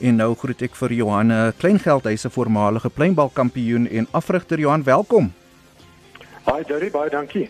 En 0.00 0.16
nou 0.16 0.34
groet 0.34 0.62
ek 0.62 0.74
vir 0.74 0.92
Johan 0.92 1.30
Kleingeld, 1.58 2.04
hy's 2.04 2.26
'n 2.26 2.34
voormalige 2.34 2.90
pleinbalkampioen 2.90 3.86
en 3.86 4.06
afrigter 4.10 4.58
Johan, 4.58 4.82
welkom. 4.82 5.32
Hi 6.44 6.62
Jerry, 6.66 6.90
baie 6.90 7.10
dankie. 7.10 7.48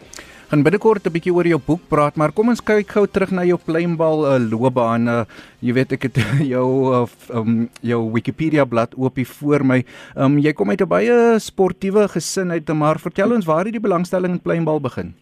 Gaan 0.50 0.62
binnekort 0.62 1.06
'n 1.06 1.12
bietjie 1.12 1.32
oor 1.34 1.46
jou 1.46 1.58
boek 1.58 1.80
praat, 1.88 2.16
maar 2.16 2.30
kom 2.30 2.48
ons 2.48 2.60
kyk 2.60 2.86
gou 2.86 3.06
terug 3.06 3.30
na 3.30 3.44
jou 3.44 3.56
pleinbal 3.58 4.22
uh, 4.22 4.38
loopbaan. 4.38 5.08
Uh, 5.08 5.24
jy 5.60 5.72
weet 5.72 5.92
ek 5.92 6.02
het 6.02 6.20
jou 6.54 6.68
uh, 6.92 7.06
um, 7.34 7.68
jou 7.80 8.12
Wikipedia 8.12 8.64
bladsy 8.64 8.94
oop 8.96 9.16
hier 9.16 9.26
voor 9.26 9.64
my. 9.64 9.84
Um, 10.16 10.38
jy 10.38 10.52
kom 10.52 10.70
uit 10.70 10.80
'n 10.80 10.88
baie 10.88 11.38
sportiewe 11.40 12.08
gesin 12.08 12.50
uit, 12.50 12.68
maar 12.68 13.00
vertel 13.00 13.32
ons 13.32 13.46
waar 13.46 13.64
het 13.64 13.72
die 13.72 13.80
belangstelling 13.80 14.32
in 14.32 14.40
pleinbal 14.40 14.80
begin? 14.80 15.14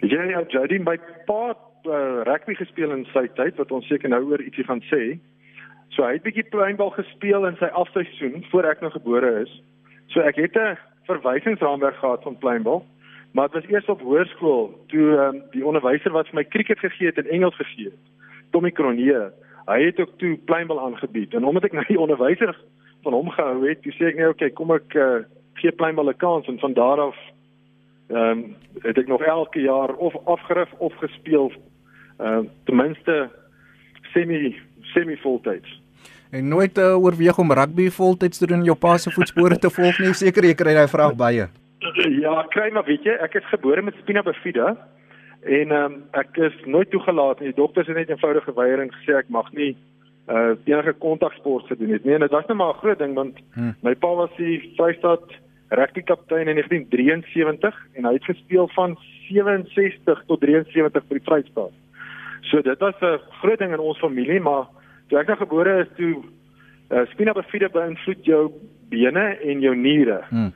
Ja, 0.00 0.22
ja, 0.22 0.44
Jerry, 0.48 0.78
my 0.78 0.96
pa 1.26 1.52
uh, 1.84 2.22
rugby 2.24 2.54
gespeel 2.54 2.92
in 2.92 3.04
sy 3.12 3.28
tyd 3.36 3.56
wat 3.56 3.72
ons 3.72 3.86
seker 3.86 4.08
nou 4.08 4.22
oor 4.30 4.40
ietsie 4.40 4.64
gaan 4.64 4.80
sê. 4.88 5.18
So 5.94 6.02
hy 6.02 6.16
het 6.16 6.24
bietjie 6.26 6.48
pleinbal 6.50 6.90
gespeel 6.96 7.46
in 7.46 7.56
sy 7.60 7.68
afseisoen 7.70 8.42
voor 8.50 8.66
ek 8.66 8.80
nou 8.82 8.90
gebore 8.90 9.30
is. 9.44 9.52
So 10.10 10.20
ek 10.26 10.40
het 10.42 10.56
'n 10.58 10.78
verwysingsraamwerk 11.06 11.96
gehad 11.96 12.22
van 12.22 12.38
pleinbal, 12.38 12.84
maar 13.32 13.48
dit 13.48 13.62
was 13.62 13.70
eers 13.70 13.88
op 13.88 14.00
hoërskool 14.00 14.74
toe 14.88 15.06
um, 15.18 15.42
die 15.50 15.64
onderwyser 15.64 16.10
wat 16.10 16.26
vir 16.28 16.34
my 16.34 16.44
cricket 16.44 16.78
gegee 16.78 17.06
het 17.06 17.18
en 17.18 17.30
Engels 17.30 17.56
gegee 17.56 17.84
het, 17.84 18.02
Tommy 18.50 18.70
Cronje. 18.70 19.32
Hy 19.66 19.82
het 19.84 20.00
ook 20.00 20.18
toe 20.18 20.36
pleinbal 20.44 20.80
aangebied 20.80 21.34
en 21.34 21.44
omdat 21.44 21.64
ek 21.64 21.72
nou 21.72 21.84
die 21.86 22.00
onderwyser 22.00 22.56
van 23.02 23.12
hom 23.12 23.30
gehou 23.30 23.68
het, 23.68 23.78
sê 23.82 24.06
ek 24.06 24.16
net 24.16 24.28
okay, 24.28 24.50
kom 24.50 24.70
ek 24.70 24.94
uh, 24.94 25.22
gee 25.54 25.72
pleinbal 25.72 26.10
'n 26.10 26.16
kans 26.16 26.46
en 26.46 26.58
van 26.58 26.72
daar 26.72 27.00
af 27.00 27.16
ehm 28.08 28.30
um, 28.30 28.56
het 28.82 28.98
ek 28.98 29.06
nog 29.06 29.22
elke 29.22 29.60
jaar 29.60 29.94
of 29.94 30.14
afgerif 30.26 30.72
of 30.78 30.94
gespeel. 30.94 31.52
Ehm 32.18 32.44
uh, 32.44 32.50
ten 32.64 32.76
minste 32.76 33.30
semi 34.12 34.56
semi 34.80 35.16
voltyds. 35.16 35.83
En 36.34 36.48
nooit 36.48 36.78
uh, 36.78 36.96
oorweeg 36.98 37.38
om 37.38 37.52
rugby 37.52 37.90
voltyds 37.90 38.38
te 38.38 38.46
doen 38.46 38.64
in 38.64 38.70
jou 38.72 38.74
pa 38.76 38.96
se 38.98 39.10
voetspore 39.14 39.58
te 39.58 39.70
volg 39.70 40.00
nie. 40.02 40.10
Seker 40.18 40.48
jy 40.48 40.56
kry 40.58 40.74
daai 40.74 40.90
vraag 40.90 41.14
baie. 41.20 41.46
Ja, 42.24 42.34
kry 42.50 42.70
maar 42.74 42.86
weet 42.88 43.06
jy, 43.06 43.14
ek 43.22 43.36
is 43.38 43.46
gebore 43.52 43.84
met 43.86 43.94
spina 44.00 44.24
bifida 44.26 44.72
en 45.44 45.74
um, 45.76 45.96
ek 46.16 46.40
is 46.42 46.56
nooit 46.66 46.90
toegelaat 46.90 47.38
nie. 47.38 47.52
Die 47.52 47.60
dokters 47.60 47.86
het 47.86 48.00
net 48.00 48.10
eenvoudige 48.10 48.54
weiering 48.56 48.90
gesê 48.96 49.18
ek 49.20 49.30
mag 49.30 49.52
nie 49.54 49.74
uh 50.32 50.54
enige 50.64 50.94
kontaksport 51.04 51.68
gedoen 51.68 51.92
het 51.92 52.04
nie. 52.08 52.14
En 52.16 52.24
dit 52.24 52.32
was 52.32 52.46
net 52.48 52.56
maar 52.56 52.74
'n 52.74 52.82
groot 52.82 52.98
ding 52.98 53.14
want 53.14 53.38
hmm. 53.54 53.74
my 53.82 53.94
pa 53.94 54.14
was 54.14 54.30
die 54.36 54.72
Vrystaat 54.76 55.36
rugby 55.68 56.02
kaptein 56.02 56.48
in 56.48 56.56
1973 56.56 57.74
en 57.92 58.04
hy 58.04 58.12
het 58.12 58.24
gespeel 58.24 58.68
van 58.74 58.96
67 59.28 60.24
tot 60.26 60.40
73 60.40 61.04
vir 61.08 61.18
die 61.18 61.28
Vrystaat. 61.28 61.74
So 62.40 62.62
dit 62.62 62.78
was 62.78 62.96
'n 63.00 63.20
groot 63.40 63.58
ding 63.58 63.72
in 63.72 63.78
ons 63.78 63.98
familie, 63.98 64.40
maar 64.40 64.66
toe 65.08 65.18
ek 65.20 65.30
nou 65.30 65.36
gebore 65.36 65.80
is 65.84 65.90
toe 65.96 66.12
uh, 66.90 67.04
spina 67.12 67.34
bifida 67.36 67.70
beïnvloed 67.72 68.24
jou 68.28 68.52
bene 68.92 69.24
en 69.42 69.60
jou 69.60 69.74
niere. 69.76 70.20
Hmm. 70.30 70.52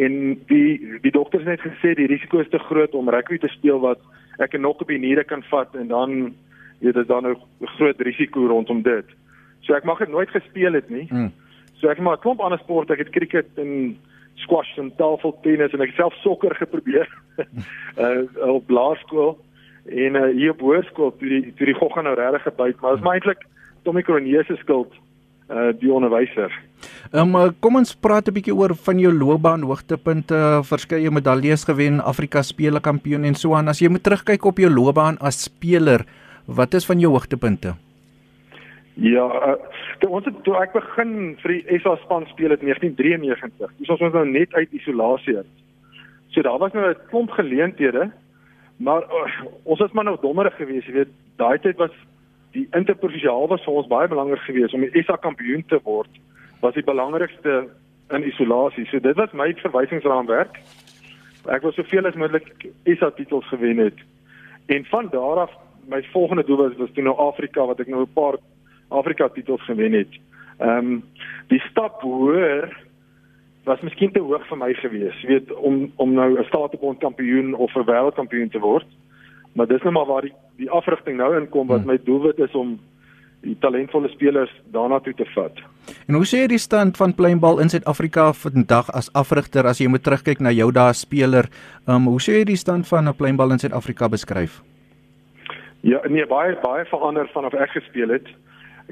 En 0.00 0.14
die 0.48 1.00
die 1.04 1.12
dokters 1.12 1.44
het 1.48 1.60
gesê 1.60 1.94
die 1.94 2.08
risiko 2.10 2.40
is 2.40 2.50
te 2.52 2.58
groot 2.58 2.94
om 2.94 3.10
rugby 3.10 3.38
te 3.38 3.52
speel 3.56 3.80
wat 3.80 4.00
ek 4.38 4.56
nog 4.58 4.80
op 4.80 4.88
die 4.88 5.00
niere 5.00 5.24
kan 5.24 5.42
vat 5.50 5.74
en 5.76 5.88
dan 5.88 6.34
weet 6.80 6.94
dit 6.94 7.08
dan 7.08 7.26
'n 7.26 7.36
groot 7.76 8.00
risiko 8.00 8.46
rondom 8.46 8.82
dit. 8.82 9.04
So 9.60 9.74
ek 9.74 9.84
mag 9.84 9.98
dit 9.98 10.08
nooit 10.08 10.30
gespeel 10.30 10.72
het 10.72 10.88
nie. 10.90 11.06
Hmm. 11.08 11.32
So 11.80 11.88
ek 11.88 11.98
maar 11.98 12.16
'n 12.16 12.20
klomp 12.20 12.40
ander 12.40 12.58
sporte, 12.58 12.92
ek 12.92 12.98
het 12.98 13.10
cricket 13.10 13.48
en 13.56 13.96
squash 14.34 14.78
en 14.78 14.90
tafeltennis 14.96 15.72
en 15.72 15.84
ek 15.84 15.94
self 15.96 16.14
sokker 16.24 16.54
geprobeer 16.58 17.08
uh, 17.38 18.24
op 18.58 18.70
laerskool 18.70 19.38
en 19.84 20.16
uh, 20.16 20.28
hier 20.36 20.54
op 20.54 20.64
hoërskool 20.64 21.14
toe 21.18 21.28
die 21.28 21.54
toe 21.58 21.68
die 21.70 21.76
gogga 21.76 22.04
nou 22.06 22.14
regtig 22.18 22.46
gebyt 22.48 22.80
maar 22.80 22.96
dit 22.96 23.00
is 23.00 23.06
maar 23.06 23.18
eintlik 23.18 23.46
Tommy 23.82 24.02
Cronje 24.02 24.44
se 24.44 24.56
skuld 24.56 24.92
uh 25.50 25.72
die 25.80 25.90
onderwyser. 25.92 26.52
Ehm 27.12 27.34
um, 27.34 27.54
kom 27.60 27.76
ons 27.76 27.96
praat 27.96 28.28
'n 28.28 28.34
bietjie 28.34 28.54
oor 28.54 28.74
van 28.74 28.98
jou 28.98 29.12
loopbaan 29.12 29.62
hoogtepunte, 29.62 30.62
verskeie 30.62 31.10
medaljes 31.10 31.64
gewen, 31.64 32.00
Afrika 32.00 32.42
spele 32.42 32.80
kampioen 32.80 33.24
en 33.24 33.34
so 33.34 33.54
aan. 33.54 33.68
As 33.68 33.80
jy 33.80 33.88
moet 33.88 34.02
terugkyk 34.02 34.44
op 34.44 34.58
jou 34.58 34.70
loopbaan 34.70 35.18
as 35.18 35.42
speler, 35.42 36.06
wat 36.46 36.74
is 36.74 36.86
van 36.86 37.00
jou 37.00 37.10
hoogtepunte? 37.12 37.74
Ja, 38.94 39.24
uh, 39.24 39.56
toe 39.98 40.10
ons 40.10 40.26
toe 40.44 40.56
ek 40.60 40.72
begin 40.72 41.36
vir 41.42 41.52
die 41.52 41.78
SA 41.80 41.96
span 42.04 42.26
speel 42.26 42.50
het 42.50 42.60
1993. 42.60 43.72
Dis 43.78 43.88
ons 43.88 44.00
was 44.00 44.12
nou 44.12 44.26
net 44.28 44.54
uit 44.54 44.72
isolasie 44.72 45.36
uit. 45.36 45.52
So 46.30 46.42
daar 46.42 46.58
was 46.58 46.72
nou 46.72 46.90
'n 46.90 47.06
klomp 47.10 47.30
geleenthede, 47.30 48.10
maar 48.76 49.02
uh, 49.02 49.44
ons 49.64 49.80
was 49.80 49.92
maar 49.92 50.04
nou 50.04 50.16
dommerig 50.20 50.56
geweest, 50.56 50.86
jy 50.86 50.92
weet, 50.92 51.12
daai 51.36 51.58
tyd 51.58 51.76
was 51.76 51.90
die 52.52 52.66
interprovinsiaal 52.76 53.48
was 53.48 53.62
vir 53.64 53.74
ons 53.74 53.90
baie 53.90 54.08
belangrik 54.08 54.42
geweest 54.46 54.74
om 54.74 54.80
die 54.80 55.02
SA 55.02 55.16
kampioen 55.16 55.64
te 55.66 55.80
word 55.84 56.10
was 56.60 56.74
die 56.74 56.84
belangrikste 56.84 57.68
in 58.10 58.26
isolasie. 58.26 58.86
So 58.90 59.00
dit 59.00 59.16
was 59.16 59.32
my 59.32 59.52
verwysingsraamwerk. 59.62 60.58
Ek 61.48 61.62
wou 61.64 61.72
soveel 61.72 62.06
as 62.06 62.18
moontlik 62.20 62.50
SA 62.98 63.10
titels 63.16 63.48
gewen 63.48 63.78
het. 63.86 64.02
En 64.68 64.84
van 64.90 65.08
daar 65.12 65.46
af 65.46 65.54
my 65.88 66.02
volgende 66.12 66.44
doel 66.44 66.56
was 66.56 66.76
was 66.76 66.92
toe 66.94 67.02
nou 67.02 67.16
Afrika 67.16 67.64
wat 67.66 67.80
ek 67.80 67.88
nou 67.88 68.02
'n 68.02 68.12
paar 68.14 68.36
Afrika 68.88 69.28
titels 69.28 69.64
gewen 69.64 69.92
het. 69.92 70.12
Ehm 70.58 70.78
um, 70.78 71.02
die 71.48 71.62
stap 71.70 72.02
hoër 72.02 72.68
was 73.64 73.80
miskien 73.80 74.12
te 74.12 74.20
hoog 74.20 74.46
vir 74.46 74.58
my 74.58 74.72
geweest, 74.74 75.22
weet 75.26 75.52
om 75.52 75.92
om 75.96 76.12
nou 76.12 76.38
'n 76.38 76.44
staatebond 76.44 76.98
kampioen 76.98 77.54
of 77.54 77.74
'n 77.74 77.84
wêreldkampioen 77.84 78.50
te 78.50 78.58
word. 78.58 78.86
Maar 79.52 79.66
dis 79.66 79.82
nou 79.82 79.92
maar 79.92 80.06
waar 80.06 80.22
die 80.22 80.34
die 80.60 80.70
afrigting 80.70 81.16
nou 81.20 81.32
inkom 81.38 81.68
wat 81.70 81.84
hmm. 81.84 81.94
my 81.94 81.98
doelwit 82.04 82.38
is 82.38 82.54
om 82.58 82.78
die 83.40 83.56
talentvolle 83.60 84.08
spelers 84.12 84.50
daarna 84.74 84.98
toe 85.00 85.14
te 85.16 85.24
vat. 85.34 85.60
En 86.08 86.18
hoe 86.18 86.26
sê 86.28 86.42
jy 86.42 86.50
die 86.52 86.60
stand 86.60 86.98
van 87.00 87.14
pleinbal 87.16 87.62
in 87.64 87.72
Suid-Afrika 87.72 88.26
vandag 88.36 88.90
as 88.96 89.08
afrigter 89.16 89.66
as 89.66 89.80
jy 89.80 89.88
moet 89.88 90.04
terugkyk 90.04 90.42
na 90.44 90.52
jou 90.52 90.68
dae 90.76 90.92
as 90.92 91.00
speler? 91.06 91.48
Ehm 91.86 91.96
um, 91.96 92.10
hoe 92.12 92.20
sê 92.20 92.40
jy 92.40 92.50
die 92.52 92.60
stand 92.60 92.88
van 92.88 93.08
'n 93.08 93.16
pleinbal 93.16 93.56
in 93.56 93.62
Suid-Afrika 93.62 94.08
beskryf? 94.08 94.60
Ja, 95.80 96.00
nee, 96.08 96.26
baie 96.26 96.56
baie 96.60 96.84
verander 96.84 97.30
vanaf 97.32 97.54
ek 97.54 97.70
gespeel 97.70 98.12
het. 98.12 98.28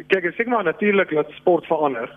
Kyk, 0.09 0.25
ek 0.25 0.35
sê 0.39 0.49
maar 0.49 0.65
natuurlik 0.65 1.11
dat 1.11 1.31
sport 1.37 1.67
verander. 1.67 2.09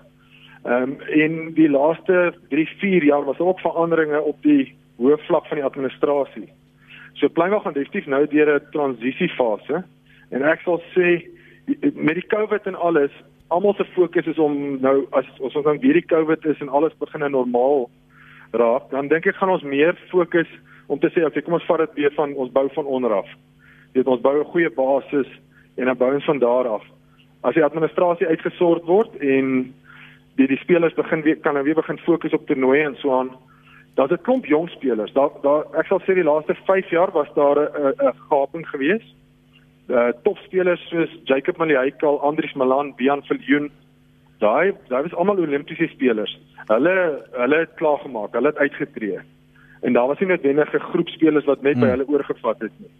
Ehm 0.63 0.83
um, 0.83 0.97
in 1.07 1.53
die 1.53 1.69
laaste 1.69 2.33
3, 2.49 2.67
4 2.79 3.03
jaar 3.03 3.25
was 3.25 3.37
daar 3.37 3.47
ook 3.47 3.59
veranderinge 3.59 4.21
op 4.21 4.37
die 4.41 4.71
hoë 4.97 5.17
vlak 5.27 5.47
van 5.47 5.57
die 5.57 5.65
administrasie. 5.65 6.49
So 7.13 7.29
Pleinwag 7.29 7.63
gaan 7.63 7.73
definitief 7.73 8.07
nou 8.07 8.27
deur 8.27 8.55
'n 8.55 8.71
transisiefase 8.71 9.83
en 10.29 10.43
ek 10.43 10.61
sal 10.61 10.81
sê 10.95 11.27
met 11.93 12.15
die 12.15 12.27
COVID 12.27 12.65
en 12.65 12.75
alles, 12.75 13.11
almal 13.47 13.73
se 13.73 13.85
fokus 13.85 14.25
is 14.25 14.39
om 14.39 14.79
nou 14.81 15.05
as 15.11 15.25
ons 15.39 15.55
ons 15.55 15.65
dan 15.65 15.79
weer 15.79 15.93
die 15.93 16.05
COVID 16.05 16.45
is 16.45 16.59
en 16.59 16.69
alles 16.69 16.97
begin 16.99 17.31
normaal 17.31 17.89
raak, 18.51 18.89
dan 18.91 19.07
dink 19.07 19.25
ek 19.25 19.35
gaan 19.35 19.49
ons 19.49 19.63
meer 19.63 19.95
fokus 20.09 20.47
om 20.87 20.99
te 20.99 21.09
sê 21.09 21.23
okay, 21.25 21.41
kom 21.41 21.53
ons 21.53 21.67
vat 21.69 21.85
dit 21.85 21.93
weer 22.03 22.13
van 22.15 22.33
ons 22.33 22.51
bou 22.51 22.67
van 22.73 22.85
onder 22.85 23.13
af. 23.13 23.27
Dit 23.93 24.07
ons 24.07 24.21
bou 24.21 24.39
'n 24.39 24.51
goeie 24.53 24.69
basis 24.69 25.27
en 25.77 25.85
dan 25.85 25.97
bou 25.97 26.13
ons 26.13 26.25
van 26.25 26.39
daar 26.39 26.67
af. 26.67 26.83
As 27.43 27.53
die 27.53 27.63
administrasie 27.63 28.27
uitgesort 28.27 28.85
word 28.85 29.15
en 29.19 29.73
die 30.35 30.47
die 30.47 30.57
spelers 30.57 30.93
begin 30.93 31.21
weer 31.21 31.37
kan 31.37 31.53
nou 31.53 31.63
weer 31.63 31.75
begin 31.75 31.97
fokus 31.97 32.33
op 32.33 32.45
toernooie 32.47 32.83
en 32.83 32.95
so 32.95 33.19
aan 33.19 33.31
daar's 33.95 34.11
'n 34.11 34.21
klomp 34.21 34.45
jong 34.45 34.69
spelers. 34.69 35.13
Daar 35.13 35.29
daar 35.41 35.63
ek 35.79 35.85
sal 35.87 36.01
sê 36.01 36.13
die 36.13 36.23
laaste 36.23 36.55
5 36.55 36.89
jaar 36.89 37.11
was 37.11 37.27
daar 37.33 37.57
'n 37.59 37.93
'n 38.07 38.13
gaping 38.29 38.67
gewees. 38.67 39.03
Uh 39.89 40.11
topspelers 40.23 40.87
soos 40.89 41.09
Jacob 41.23 41.57
Maliaikal, 41.57 42.21
Andries 42.21 42.53
Malan, 42.53 42.93
Bian 42.95 43.23
Viljoen. 43.23 43.71
Daai 44.39 44.73
daai 44.87 45.01
was 45.01 45.13
almal 45.13 45.37
Olimpiese 45.37 45.87
spelers. 45.87 46.39
Hulle 46.67 47.25
hulle 47.31 47.57
het 47.57 47.73
klaar 47.75 47.99
gemaak. 47.99 48.31
Hulle 48.31 48.47
het 48.47 48.57
uitgetree. 48.57 49.19
En 49.81 49.93
daar 49.93 50.07
was 50.07 50.19
nie 50.19 50.27
noodwendig 50.27 50.73
'n 50.73 50.79
groep 50.79 51.09
spelers 51.09 51.45
wat 51.45 51.61
net 51.61 51.73
hmm. 51.73 51.81
by 51.81 51.87
hulle 51.87 52.07
oorgevat 52.07 52.59
het 52.59 52.71
nie. 52.77 52.91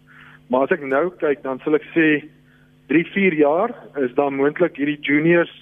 Maar 0.46 0.62
as 0.62 0.70
ek 0.70 0.82
nou 0.82 1.10
kyk, 1.16 1.42
dan 1.42 1.60
sal 1.64 1.74
ek 1.74 1.86
sê 1.94 2.28
3, 2.88 3.04
4 3.06 3.34
jaar 3.34 3.70
is 3.96 4.14
daar 4.14 4.32
moontlik 4.32 4.76
hierdie 4.76 5.00
juniors 5.00 5.52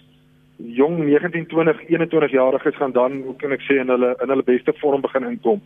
jong 0.65 0.99
19, 1.05 1.47
20, 1.47 1.89
21 1.89 2.31
jariges 2.31 2.77
gaan 2.77 2.93
dan 2.93 3.23
hoe 3.23 3.37
kan 3.37 3.53
ek 3.53 3.65
sê 3.65 3.81
in 3.81 3.89
hulle 3.89 4.15
in 4.23 4.29
hulle 4.29 4.47
beste 4.47 4.73
vorm 4.81 5.01
begin 5.01 5.25
inkom. 5.25 5.61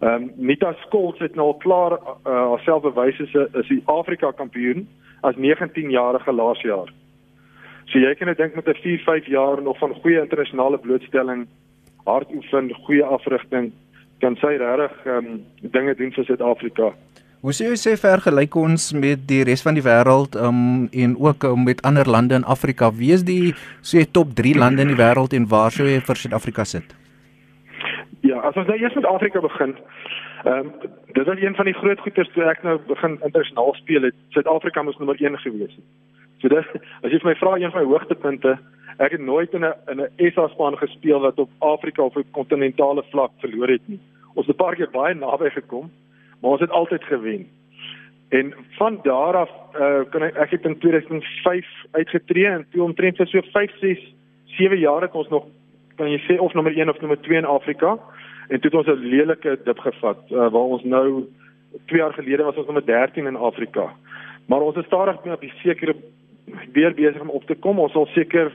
Ehm 0.00 0.22
um, 0.22 0.30
Nita 0.36 0.74
Skols 0.84 1.18
het 1.18 1.34
nou 1.34 1.46
al 1.52 1.58
klaar 1.64 1.92
uh, 1.92 2.06
haarself 2.24 2.82
bewys 2.82 3.20
as 3.20 3.34
'n 3.34 3.60
is 3.60 3.68
die 3.68 3.82
Afrika 3.86 4.32
kampioen 4.32 4.88
as 5.22 5.36
19 5.36 5.90
jarige 5.90 6.32
laas 6.32 6.60
jaar. 6.60 6.92
So 7.86 7.98
jy 7.98 8.14
kan 8.14 8.26
net 8.26 8.36
dink 8.38 8.54
met 8.54 8.68
'n 8.68 8.74
4, 8.82 8.98
5 8.98 9.26
jaar 9.26 9.62
nog 9.62 9.78
van 9.78 9.94
goeie 9.94 10.20
internasionale 10.20 10.78
blootstelling, 10.78 11.46
hard 12.04 12.28
oefen, 12.34 12.74
goeie 12.74 13.04
afrigting 13.04 13.72
kan 14.20 14.36
sy 14.36 14.56
regtig 14.56 15.06
ehm 15.06 15.26
um, 15.26 15.44
dinge 15.60 15.94
doen 15.94 16.12
vir 16.12 16.24
Suid-Afrika. 16.24 16.92
Hoe 17.46 17.52
sê 17.54 17.68
jy 17.68 17.76
sê 17.78 17.92
vergelyk 17.94 18.56
ons 18.58 18.84
met 18.98 19.20
die 19.30 19.44
res 19.46 19.60
van 19.62 19.76
die 19.78 19.82
wêreld 19.86 20.34
um, 20.34 20.88
en 20.90 21.12
ook 21.14 21.44
um, 21.46 21.60
met 21.68 21.78
ander 21.86 22.08
lande 22.10 22.34
in 22.34 22.46
Afrika? 22.54 22.88
Wie 22.90 23.12
is 23.14 23.22
die 23.22 23.52
sê 23.86 24.00
top 24.18 24.32
3 24.40 24.56
lande 24.58 24.82
in 24.82 24.88
die 24.90 24.96
wêreld 24.98 25.36
en 25.38 25.44
waar 25.52 25.70
sou 25.70 25.84
jy 25.86 26.00
vir 26.08 26.18
Suid-Afrika 26.18 26.64
sit? 26.66 26.96
Ja, 28.26 28.40
as 28.48 28.56
ons 28.58 28.66
nou 28.66 28.74
eers 28.80 28.96
met 28.98 29.06
Afrika 29.06 29.44
begin. 29.44 29.76
Ehm 30.42 30.72
um, 30.72 30.72
dit 31.14 31.28
was 31.30 31.38
een 31.38 31.54
van 31.54 31.70
die 31.70 31.74
groot 31.76 32.02
goeters 32.02 32.32
toe 32.34 32.48
ek 32.50 32.64
nou 32.66 32.74
begin 32.88 33.14
internasionaal 33.20 33.70
speel 33.78 34.08
het. 34.08 34.16
Suid-Afrika 34.34 34.82
moes 34.82 34.98
nommer 34.98 35.22
1 35.22 35.38
gewees 35.44 35.76
het. 35.76 35.86
So 36.42 36.50
dit 36.50 36.74
as 37.06 37.14
jy 37.14 37.20
vir 37.22 37.30
my 37.30 37.36
vra 37.44 37.52
een 37.62 37.70
van 37.76 37.84
my 37.84 37.92
hoogtepunte, 37.92 38.56
ek 38.98 39.14
het 39.14 39.22
nooit 39.22 39.54
in 39.54 39.68
'n 39.68 39.94
in 39.94 40.02
'n 40.02 40.32
SA 40.34 40.48
span 40.48 40.80
gespeel 40.82 41.22
wat 41.22 41.38
op 41.38 41.54
Afrika 41.60 42.02
of 42.02 42.16
op 42.16 42.26
kontinentale 42.32 43.06
vlak 43.14 43.38
verloor 43.38 43.70
het 43.70 43.86
nie. 43.86 44.00
Ons 44.34 44.50
het 44.50 44.56
'n 44.56 44.64
paar 44.64 44.74
keer 44.74 44.90
baie 44.90 45.14
naby 45.14 45.54
gekom, 45.54 45.86
maar 46.40 46.50
ons 46.50 46.60
het 46.60 46.70
altyd 46.70 47.04
gewen. 47.04 47.46
En 48.28 48.54
van 48.70 48.98
daar 49.02 49.36
af 49.36 49.50
uh, 49.78 50.00
kan 50.10 50.22
ek 50.22 50.34
ek 50.34 50.50
het 50.50 50.64
in 50.64 50.78
2005 50.78 51.66
uitgetree 51.90 52.46
en 52.46 52.66
toe 52.70 52.82
omtrent 52.82 53.16
vir 53.16 53.26
so 53.26 53.40
5, 53.52 53.78
6, 53.80 54.14
7 54.44 54.78
jaar 54.78 55.02
het 55.02 55.14
ons 55.14 55.28
nog 55.28 55.46
kan 55.96 56.10
jy 56.10 56.18
sê 56.26 56.38
of 56.38 56.54
nommer 56.54 56.74
1 56.76 56.88
of 56.88 57.00
nommer 57.00 57.20
2 57.20 57.38
in 57.38 57.44
Afrika 57.44 57.98
en 58.48 58.60
toe 58.60 58.70
het 58.70 58.74
ons 58.74 58.86
'n 58.86 59.08
lelike 59.14 59.58
dip 59.64 59.78
gevat 59.78 60.18
uh, 60.30 60.50
waar 60.50 60.68
ons 60.74 60.84
nou 60.84 61.24
2 61.86 62.00
jaar 62.00 62.12
gelede 62.12 62.42
was 62.42 62.56
ons 62.56 62.66
nommer 62.66 62.86
13 62.86 63.26
in 63.26 63.36
Afrika. 63.36 63.92
Maar 64.46 64.60
ons 64.60 64.76
is 64.76 64.84
stadig 64.84 65.24
mee 65.24 65.34
op 65.34 65.40
die 65.40 65.52
sekere 65.62 65.94
weer 66.72 66.94
besig 66.94 67.20
om 67.20 67.30
op 67.30 67.46
te 67.46 67.54
kom. 67.54 67.78
Ons 67.78 67.92
sal 67.92 68.06
seker 68.06 68.52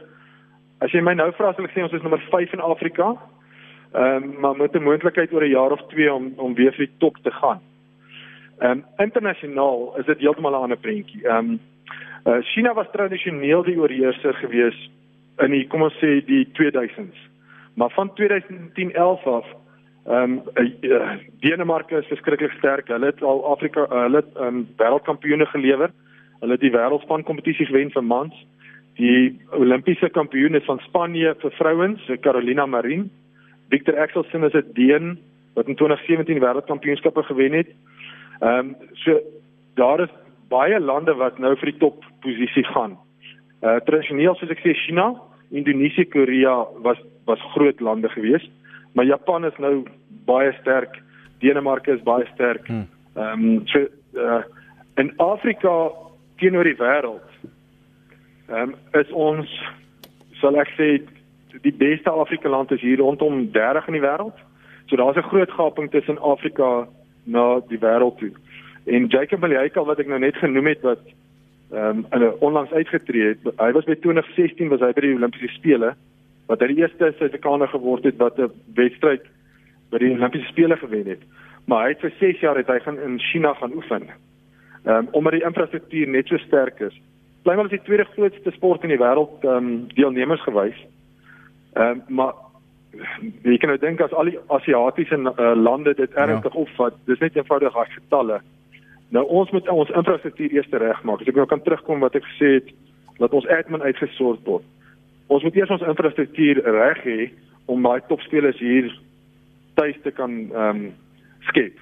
as 0.79 0.91
jy 0.91 1.01
my 1.01 1.13
nou 1.13 1.31
vra 1.31 1.53
sal 1.53 1.65
ek 1.65 1.75
sê 1.75 1.83
ons 1.83 1.93
is 1.93 2.01
nommer 2.01 2.21
5 2.29 2.53
in 2.53 2.59
Afrika. 2.59 3.15
Ehm 3.93 4.23
um, 4.23 4.39
maar 4.39 4.55
met 4.55 4.75
'n 4.75 4.83
moontlikheid 4.83 5.33
oor 5.33 5.43
'n 5.43 5.55
jaar 5.55 5.71
of 5.71 5.87
2 5.87 6.13
om 6.13 6.33
om 6.37 6.53
weer 6.53 6.71
vir 6.71 6.85
die 6.85 6.97
top 6.97 7.17
te 7.23 7.31
gaan. 7.31 7.59
Ehm 8.61 8.71
um, 8.71 8.83
internasionaal 8.97 9.97
is 9.97 10.05
dit 10.05 10.19
heeltemal 10.19 10.51
'n 10.51 10.63
ander 10.63 10.77
prentjie. 10.77 11.27
Ehm 11.27 11.37
um, 11.37 11.59
uh, 12.25 12.41
China 12.41 12.73
was 12.73 12.87
tradisioneel 12.91 13.63
die 13.63 13.79
oorheerser 13.79 14.33
gewees 14.33 14.89
in 15.37 15.51
die 15.51 15.67
kom 15.67 15.81
ons 15.81 15.97
sê 15.97 16.25
die 16.25 16.45
2000s. 16.53 17.17
Maar 17.73 17.89
van 17.89 18.11
2010-11 18.19 19.23
af 19.23 19.47
ehm 20.05 20.23
um, 20.23 20.41
uh, 20.81 21.11
Denemarke 21.39 21.97
is 21.97 22.05
verskriklik 22.05 22.51
sterk. 22.51 22.87
Hulle 22.87 23.05
het 23.05 23.23
al 23.23 23.45
Afrika 23.45 23.81
uh, 23.81 24.01
hulle 24.01 24.21
het 24.21 24.37
um, 24.37 24.67
wêreldkampioene 24.77 25.45
gelewer. 25.45 25.89
Hulle 26.39 26.51
het 26.51 26.61
die 26.61 26.75
wêreldspan 26.77 27.23
kompetisie 27.23 27.65
gewen 27.65 27.91
vir 27.91 28.03
mans. 28.03 28.45
Die 28.95 29.41
Olimpiese 29.51 30.09
kampioen 30.09 30.55
is 30.55 30.65
van 30.65 30.79
Spanje 30.79 31.35
vir 31.39 31.51
vrouens, 31.51 32.09
Carolina 32.21 32.65
Marin. 32.65 33.09
Victor 33.69 33.97
Axelsen 33.99 34.43
is 34.43 34.53
'n 34.53 34.71
Deen 34.73 35.17
wat 35.53 35.67
in 35.67 35.75
2017 35.75 36.39
wêreldkampioenskappe 36.39 37.23
gewen 37.23 37.53
het. 37.53 37.67
Ehm 38.41 38.57
um, 38.57 38.75
so 38.93 39.19
daar 39.73 39.99
is 40.01 40.09
baie 40.49 40.79
lande 40.79 41.13
wat 41.13 41.37
nou 41.39 41.55
vir 41.55 41.71
die 41.71 41.79
top 41.79 42.05
posisie 42.25 42.63
gaan. 42.73 42.97
Uh 43.61 43.77
tradisioneel 43.85 44.35
soos 44.35 44.49
ek 44.49 44.63
sê 44.65 44.73
China, 44.85 45.13
Indonesië, 45.51 46.07
Korea 46.09 46.55
was 46.81 46.97
was 47.29 47.41
groot 47.53 47.79
lande 47.79 48.09
geweest, 48.09 48.49
maar 48.93 49.05
Japan 49.05 49.45
is 49.45 49.57
nou 49.57 49.83
baie 50.25 50.51
sterk. 50.61 50.97
Denemarke 51.39 51.93
is 51.93 52.01
baie 52.03 52.25
sterk. 52.33 52.65
Hmm. 52.67 52.87
Ehm 53.15 53.45
um, 53.45 53.67
so 53.67 53.85
uh 54.17 54.41
in 54.97 55.13
Afrika 55.17 55.91
teenoor 56.41 56.65
die 56.65 56.79
wêreld. 56.79 57.27
Ehm 58.49 58.73
um, 58.73 58.75
is 59.01 59.11
ons 59.11 59.53
sal 60.41 60.57
ek 60.57 60.73
sê 60.79 60.87
die 61.61 61.75
beste 61.77 62.09
Afrika 62.09 62.49
land 62.49 62.71
is 62.71 62.81
hier 62.81 62.97
rondom 62.97 63.51
30 63.51 63.87
in 63.87 63.99
die 63.99 64.07
wêreld. 64.07 64.41
So 64.89 64.97
daar's 64.97 65.17
'n 65.17 65.29
groot 65.29 65.51
gaping 65.51 65.91
tussen 65.91 66.17
Afrika 66.17 66.87
na 67.23 67.59
die 67.67 67.79
wêreld 67.79 68.17
toe. 68.17 68.31
En 68.85 69.07
Jacob 69.07 69.39
Malika 69.39 69.83
wat 69.83 69.99
ek 69.99 70.07
nou 70.07 70.19
net 70.19 70.35
genoem 70.41 70.71
het 70.73 70.81
wat 70.81 71.03
ehm 71.71 72.03
um, 72.03 72.05
in 72.11 72.23
'n 72.27 72.33
onlangs 72.39 72.71
uitgetree 72.71 73.27
het. 73.27 73.39
Hy 73.57 73.71
was 73.71 73.85
by 73.85 73.95
2016 73.95 74.67
was 74.67 74.79
hy 74.79 74.91
by 74.91 75.01
die 75.01 75.15
Olimpiese 75.15 75.53
spele 75.53 75.93
wat 76.47 76.59
hy 76.59 76.67
die 76.67 76.81
eerste 76.83 77.13
Suid-Afrikaner 77.17 77.67
geword 77.67 78.03
het 78.03 78.17
wat 78.17 78.39
'n 78.39 78.51
wedstryd 78.75 79.23
by 79.89 79.97
die 79.97 80.11
Olimpiese 80.11 80.47
spele 80.47 80.77
gewen 80.77 81.07
het. 81.07 81.23
Maar 81.65 81.83
hy 81.83 81.89
het 81.89 81.99
vir 81.99 82.13
6 82.19 82.39
jaar 82.39 82.57
het 82.57 82.67
hy 82.67 82.79
gaan 82.79 82.99
in 82.99 83.19
China 83.19 83.53
gaan 83.53 83.73
oefen 83.73 84.09
ehm 84.83 84.95
um, 84.95 85.07
omdat 85.11 85.31
die 85.31 85.43
infrastruktuur 85.43 86.07
net 86.07 86.27
so 86.27 86.37
sterk 86.37 86.79
is. 86.79 87.01
Blykbaar 87.43 87.65
is 87.65 87.71
die 87.71 87.81
tweede 87.81 88.05
grootste 88.05 88.51
sport 88.51 88.83
in 88.83 88.89
die 88.89 88.97
wêreld 88.97 89.43
ehm 89.43 89.55
um, 89.55 89.87
deelnemers 89.93 90.43
gewys. 90.43 90.79
Ehm 91.73 92.01
um, 92.07 92.15
maar 92.15 92.33
jy 93.43 93.57
kan 93.57 93.71
nou 93.71 93.79
dink 93.79 94.01
as 94.03 94.13
al 94.13 94.31
die 94.31 94.39
Asiatiese 94.51 95.17
uh, 95.17 95.51
lande 95.55 95.93
dit 95.97 96.17
ernstig 96.19 96.53
ja. 96.53 96.63
opvat, 96.65 96.97
dis 97.07 97.19
net 97.23 97.35
eenvoudig 97.35 97.75
reg 97.75 97.93
getalle. 97.95 98.41
Nou 99.15 99.25
ons 99.27 99.51
moet 99.51 99.69
ons 99.71 99.93
infrastruktuur 100.01 100.55
eers 100.55 100.71
regmaak. 100.71 101.21
As 101.21 101.31
ek 101.31 101.39
nou 101.39 101.47
kan 101.49 101.63
terugkom 101.63 102.03
wat 102.03 102.15
ek 102.19 102.27
gesê 102.29 102.57
het 102.59 102.73
dat 103.19 103.33
ons 103.37 103.47
admin 103.51 103.83
uitgesort 103.83 104.43
word. 104.47 104.67
Ons 105.31 105.43
moet 105.47 105.55
eers 105.55 105.71
ons 105.71 105.87
infrastruktuur 105.93 106.63
reg 106.65 107.03
hê 107.07 107.19
om 107.71 107.83
daai 107.83 108.01
topspelers 108.07 108.59
hier 108.59 108.91
tuis 109.79 109.97
te 110.03 110.11
kan 110.15 110.31
ehm 110.51 110.83
um, 110.83 110.91
skep. 111.47 111.77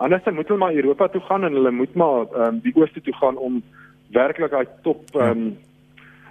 Anders 0.00 0.24
dan 0.24 0.34
moet 0.34 0.48
hulle 0.48 0.58
maar 0.58 0.74
Europa 0.74 1.08
toe 1.08 1.20
gaan 1.28 1.44
en 1.44 1.56
hulle 1.58 1.70
moet 1.70 1.94
maar 1.94 2.28
ehm 2.28 2.46
um, 2.46 2.60
die 2.64 2.76
ooste 2.76 3.00
toe 3.00 3.16
gaan 3.20 3.36
om 3.36 3.62
werklik 4.12 4.52
daai 4.52 4.68
top 4.86 5.04
ehm 5.14 5.30
um, 5.30 5.50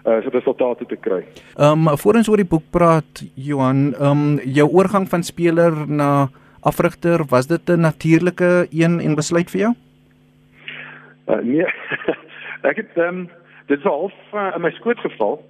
uh, 0.05 0.19
resultate 0.33 0.85
te 0.85 0.95
kry. 0.95 1.23
Ehm 1.57 1.87
um, 1.87 1.97
voor 1.97 2.19
ons 2.21 2.29
oor 2.29 2.41
die 2.41 2.49
boek 2.49 2.63
praat 2.71 3.23
Johan, 3.35 3.93
ehm 3.93 4.11
um, 4.11 4.39
jou 4.43 4.67
oorgang 4.69 5.09
van 5.09 5.23
speler 5.23 5.73
na 5.87 6.29
afrigter, 6.61 7.25
was 7.29 7.47
dit 7.47 7.69
'n 7.69 7.79
natuurlike 7.79 8.67
een 8.71 8.99
en 8.99 9.15
besluit 9.15 9.51
vir 9.51 9.59
jou? 9.59 9.73
Uh, 11.27 11.41
nee. 11.41 11.65
ek 12.69 12.75
het 12.75 12.97
ehm 12.97 13.07
um, 13.07 13.29
dit 13.67 13.81
was 13.83 13.93
half 13.93 14.13
uh, 14.33 14.55
in 14.55 14.61
my 14.61 14.71
skoot 14.71 14.99
geval. 14.99 15.43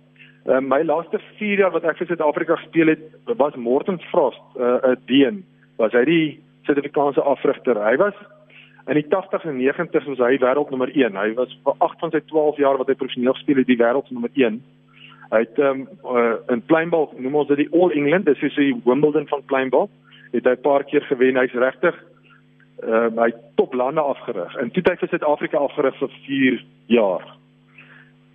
Uh, 0.46 0.60
my 0.60 0.84
laaste 0.84 1.20
4 1.38 1.60
jaar 1.60 1.72
wat 1.72 1.84
ek 1.84 1.98
vir 1.98 2.08
Suid-Afrika 2.08 2.56
gespeel 2.56 2.88
het, 2.88 3.00
was 3.38 3.56
Morten 3.56 4.00
Frost, 4.00 4.42
'n 4.56 4.62
uh, 4.62 4.96
Deen. 5.06 5.46
Was 5.78 5.92
hy 5.92 6.04
die 6.06 6.44
Suid-Afrikaanse 6.70 7.22
afrigter. 7.22 7.78
Hy 7.82 7.96
was 7.98 8.14
in 8.90 8.98
die 8.98 9.06
80s 9.06 9.46
en 9.46 9.60
90s 9.62 10.08
was 10.10 10.22
hy 10.24 10.38
wêreldnommer 10.42 10.90
1. 10.96 11.18
Hy 11.18 11.34
was 11.38 11.54
vir 11.64 11.76
8 11.86 12.04
van 12.04 12.14
sy 12.14 12.22
12 12.32 12.58
jaar 12.58 12.80
wat 12.82 12.90
hy 12.90 12.98
professioneel 12.98 13.38
gespeel 13.38 13.62
het, 13.62 13.70
die 13.70 13.78
wêreldnommer 13.78 14.32
1. 14.34 14.60
Hy 15.30 15.42
het 15.44 15.60
um, 15.62 15.84
uh, 16.10 16.38
in 16.50 16.64
pleinbal 16.66 17.12
noem 17.22 17.42
ons 17.44 17.52
dit 17.52 17.62
die 17.62 17.70
All 17.78 17.94
England, 17.94 18.26
dis 18.26 18.40
soos 18.42 18.58
die 18.58 18.74
Wimbledon 18.86 19.28
van 19.30 19.46
pleinbal. 19.46 19.90
Het 20.34 20.46
hy 20.46 20.56
'n 20.58 20.66
paar 20.66 20.84
keer 20.90 21.06
gewen. 21.06 21.38
Hy's 21.38 21.54
regtig 21.54 21.96
uh, 22.84 23.10
hy 23.18 23.30
top 23.56 23.74
lande 23.74 24.02
afgerig. 24.02 24.56
En 24.56 24.72
toe 24.72 24.82
het 24.82 24.90
hy 24.90 24.98
vir 24.98 25.10
Suid-Afrika 25.14 25.58
afgerig 25.58 25.98
vir 25.98 26.12
4 26.26 26.66
jaar. 26.88 27.26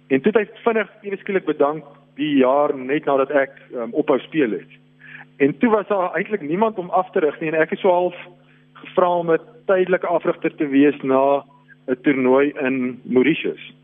En 0.08 0.20
toe 0.20 0.32
het 0.32 0.40
hy 0.40 0.62
vinnig 0.62 0.90
eweskielik 1.02 1.44
bedank 1.44 1.84
die 2.14 2.36
jaar 2.36 2.76
net 2.76 3.04
nadat 3.04 3.30
ek 3.30 3.58
um, 3.74 3.92
ophou 3.92 4.18
speel 4.18 4.50
het. 4.50 4.70
En 5.42 5.58
toe 5.58 5.70
was 5.70 5.86
daar 5.86 6.14
eintlik 6.14 6.40
niemand 6.46 6.78
om 6.78 6.90
af 6.90 7.10
te 7.10 7.18
rig 7.18 7.40
nie 7.40 7.50
en 7.50 7.58
ek 7.58 7.74
het 7.74 7.82
so 7.82 7.90
half 7.90 8.14
gevra 8.74 9.08
om 9.18 9.30
'n 9.30 9.40
tydelike 9.66 10.06
afrigter 10.06 10.54
te 10.54 10.66
wees 10.66 10.96
na 11.02 11.44
'n 11.88 12.00
toernooi 12.02 12.52
in 12.60 13.00
Mauritius. 13.04 13.74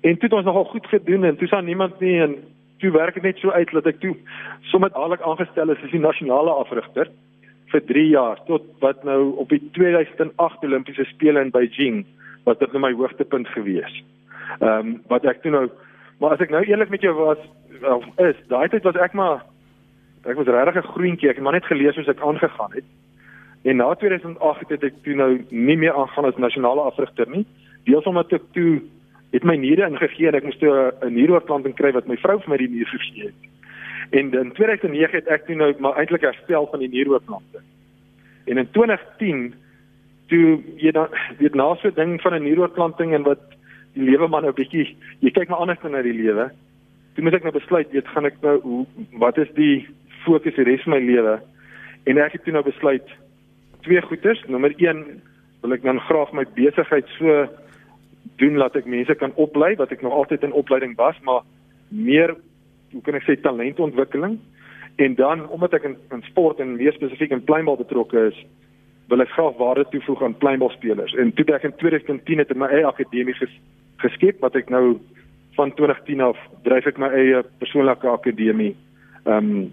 En 0.00 0.18
toe 0.18 0.28
het 0.28 0.32
ons 0.32 0.44
nogal 0.44 0.64
goed 0.64 0.86
gedoen 0.86 1.24
en 1.24 1.36
toe 1.36 1.46
staan 1.46 1.64
niemand 1.64 2.00
nie 2.00 2.20
en 2.20 2.36
toe 2.78 2.90
werk 2.90 3.14
dit 3.14 3.22
net 3.22 3.38
so 3.38 3.50
uit 3.50 3.70
dat 3.70 3.86
ek 3.86 4.00
toe 4.00 4.16
sommer 4.60 4.90
dadelik 4.90 5.22
aangestel 5.22 5.70
is 5.70 5.82
as 5.84 5.94
die 5.94 6.02
nasionale 6.02 6.50
afrigter 6.50 7.10
vir 7.72 7.84
3 7.86 8.08
jaar 8.08 8.42
tot 8.48 8.62
wat 8.80 9.04
nou 9.04 9.36
op 9.36 9.48
die 9.48 9.62
2008 9.78 10.64
Olimpiese 10.66 11.04
spele 11.04 11.40
in 11.40 11.50
Beijing 11.54 12.04
wat 12.44 12.58
dit 12.58 12.72
nou 12.72 12.82
my 12.82 12.92
hoogtepunt 12.92 13.48
gewees. 13.48 14.02
Ehm 14.60 14.78
um, 14.78 15.02
wat 15.08 15.24
ek 15.24 15.42
toe 15.42 15.54
nou 15.54 15.68
maar 16.18 16.34
as 16.34 16.40
ek 16.40 16.50
nou 16.50 16.62
eerlik 16.64 16.90
met 16.90 17.02
jou 17.02 17.14
was 17.14 17.38
wel 17.80 18.04
is 18.26 18.38
daai 18.50 18.68
tyd 18.68 18.82
was 18.82 18.98
ek 18.98 19.14
maar 19.18 19.42
ek 20.26 20.36
was 20.38 20.46
regtig 20.46 20.82
'n 20.82 20.92
groentjie, 20.94 21.28
ek 21.28 21.36
het 21.36 21.44
maar 21.44 21.58
net 21.58 21.70
gelees 21.70 21.96
hoe 21.96 22.04
ek 22.04 22.20
aangegaan 22.20 22.72
het. 22.72 22.84
En 23.62 23.76
na 23.76 23.94
2008 23.94 24.68
het 24.68 24.82
ek 24.82 24.94
toe 25.02 25.14
nou 25.14 25.30
nie 25.50 25.76
meer 25.78 25.94
aangaan 25.94 26.24
as 26.24 26.36
nasionale 26.36 26.80
afrigter 26.80 27.28
nie. 27.30 27.46
Deels 27.86 28.06
omdat 28.10 28.32
ek 28.32 28.48
toe 28.56 28.80
het 29.32 29.46
my 29.48 29.56
niere 29.56 29.86
ingegee 29.88 30.28
en 30.28 30.38
ek 30.38 30.44
moes 30.44 30.58
toe 30.58 30.92
'n 31.00 31.14
nieroortplanting 31.14 31.74
kry 31.74 31.92
wat 31.92 32.06
my 32.06 32.16
vrou 32.16 32.38
vir 32.40 32.50
my 32.50 32.56
die 32.56 32.68
nier 32.68 32.86
gegee 32.86 33.30
het. 33.30 33.40
En 34.10 34.32
in 34.32 34.52
2009 34.52 35.16
het 35.16 35.28
ek 35.28 35.46
toe 35.46 35.54
nou 35.56 35.74
maar 35.78 35.96
eintlik 35.96 36.26
herstel 36.26 36.66
van 36.66 36.80
die 36.80 36.88
nieroortplanting. 36.88 37.64
En 38.44 38.58
in 38.58 38.70
2010 38.70 39.54
toe 40.28 40.60
jy 40.76 40.90
dan 40.90 41.08
weet 41.38 41.54
na 41.54 41.74
so 41.74 41.88
'n 41.88 41.94
ding 41.94 42.20
van 42.20 42.34
'n 42.34 42.42
nieroortplanting 42.42 43.14
en 43.14 43.22
wat 43.22 43.40
die 43.94 44.04
lewe 44.04 44.28
maar 44.28 44.42
nou 44.42 44.52
bietjie 44.52 44.96
jy 45.20 45.30
kyk 45.30 45.48
maar 45.48 45.58
anders 45.58 45.82
na 45.82 46.02
die 46.02 46.12
lewe. 46.22 46.50
Toe 47.14 47.24
moet 47.24 47.34
ek 47.34 47.42
nou 47.42 47.52
besluit, 47.52 47.90
weet 47.92 48.08
gaan 48.08 48.24
ek 48.24 48.40
nou 48.42 48.60
hoe 48.60 48.86
wat 49.12 49.38
is 49.38 49.52
die 49.54 49.88
fokus 50.24 50.54
die 50.54 50.64
res 50.64 50.82
van 50.82 50.92
my 50.92 51.00
lewe. 51.00 51.40
En 52.04 52.18
ek 52.18 52.32
het 52.32 52.44
toe 52.44 52.52
nou 52.52 52.64
besluit 52.64 53.08
twee 53.82 54.02
goeders. 54.02 54.42
Nommer 54.48 54.74
1 54.76 55.04
wil 55.62 55.76
ek 55.76 55.84
dan 55.86 56.00
graag 56.08 56.32
my 56.32 56.44
besigheid 56.56 57.08
so 57.18 57.46
doen 58.40 58.58
dat 58.58 58.76
ek 58.78 58.88
mense 58.90 59.14
kan 59.18 59.34
oplei 59.40 59.74
wat 59.78 59.92
ek 59.94 60.02
nog 60.02 60.14
altyd 60.16 60.46
in 60.46 60.56
opleiding 60.56 60.96
was, 60.98 61.18
maar 61.26 61.42
meer 61.88 62.34
hoe 62.92 63.02
kan 63.04 63.18
ek 63.18 63.26
sê 63.26 63.36
talentontwikkeling. 63.40 64.38
En 65.00 65.14
dan 65.16 65.46
omdat 65.48 65.78
ek 65.78 65.86
in, 65.88 65.96
in 66.12 66.24
sport 66.28 66.60
en 66.60 66.76
meer 66.76 66.94
spesifiek 66.96 67.32
in 67.32 67.44
pleinbal 67.44 67.78
betrokke 67.80 68.28
is, 68.32 68.38
wil 69.10 69.24
ek 69.24 69.32
graag 69.36 69.58
waarde 69.60 69.84
toevoeg 69.92 70.22
aan 70.24 70.38
pleinbalspelers. 70.40 71.14
En 71.20 71.32
toe 71.36 71.46
ek 71.54 71.68
in 71.68 71.76
2010 71.80 72.42
het 72.42 72.52
in 72.52 72.60
my 72.62 72.68
eie 72.72 72.86
akademie 72.88 73.36
ges, 73.36 73.52
geskep 74.04 74.40
wat 74.44 74.56
ek 74.58 74.70
nou 74.72 74.98
van 75.56 75.72
2010 75.76 76.24
af 76.24 76.38
dryf 76.64 76.88
ek 76.88 77.00
my 77.00 77.10
eie 77.12 77.42
persoonlike 77.60 78.08
akademie. 78.08 78.74
Ehm 79.26 79.54
um, 79.54 79.70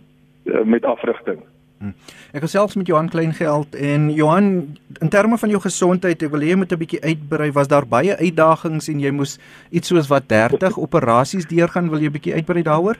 met 0.65 0.85
afrigting. 0.87 1.41
Hm. 1.79 1.93
Ek 2.35 2.43
gesels 2.43 2.75
met 2.75 2.89
Johan 2.91 3.07
Kleingeld 3.07 3.75
en 3.75 4.09
Johan 4.11 4.47
in 4.99 5.09
terme 5.09 5.37
van 5.39 5.49
jou 5.49 5.61
gesondheid, 5.63 6.19
ek 6.25 6.31
wil 6.33 6.43
hê 6.43 6.51
jy 6.51 6.57
moet 6.59 6.73
'n 6.73 6.81
bietjie 6.81 6.99
uitbrei. 7.01 7.51
Was 7.55 7.71
daar 7.71 7.87
baie 7.87 8.17
uitdagings 8.19 8.89
en 8.89 8.99
jy 8.99 9.11
moes 9.11 9.39
iets 9.71 9.87
soos 9.87 10.09
wat 10.09 10.27
30 10.27 10.77
operasies 10.77 11.47
deurgaan? 11.47 11.89
Wil 11.89 12.01
jy 12.03 12.09
'n 12.09 12.17
bietjie 12.19 12.33
uitbrei 12.35 12.63
daaroor? 12.63 12.97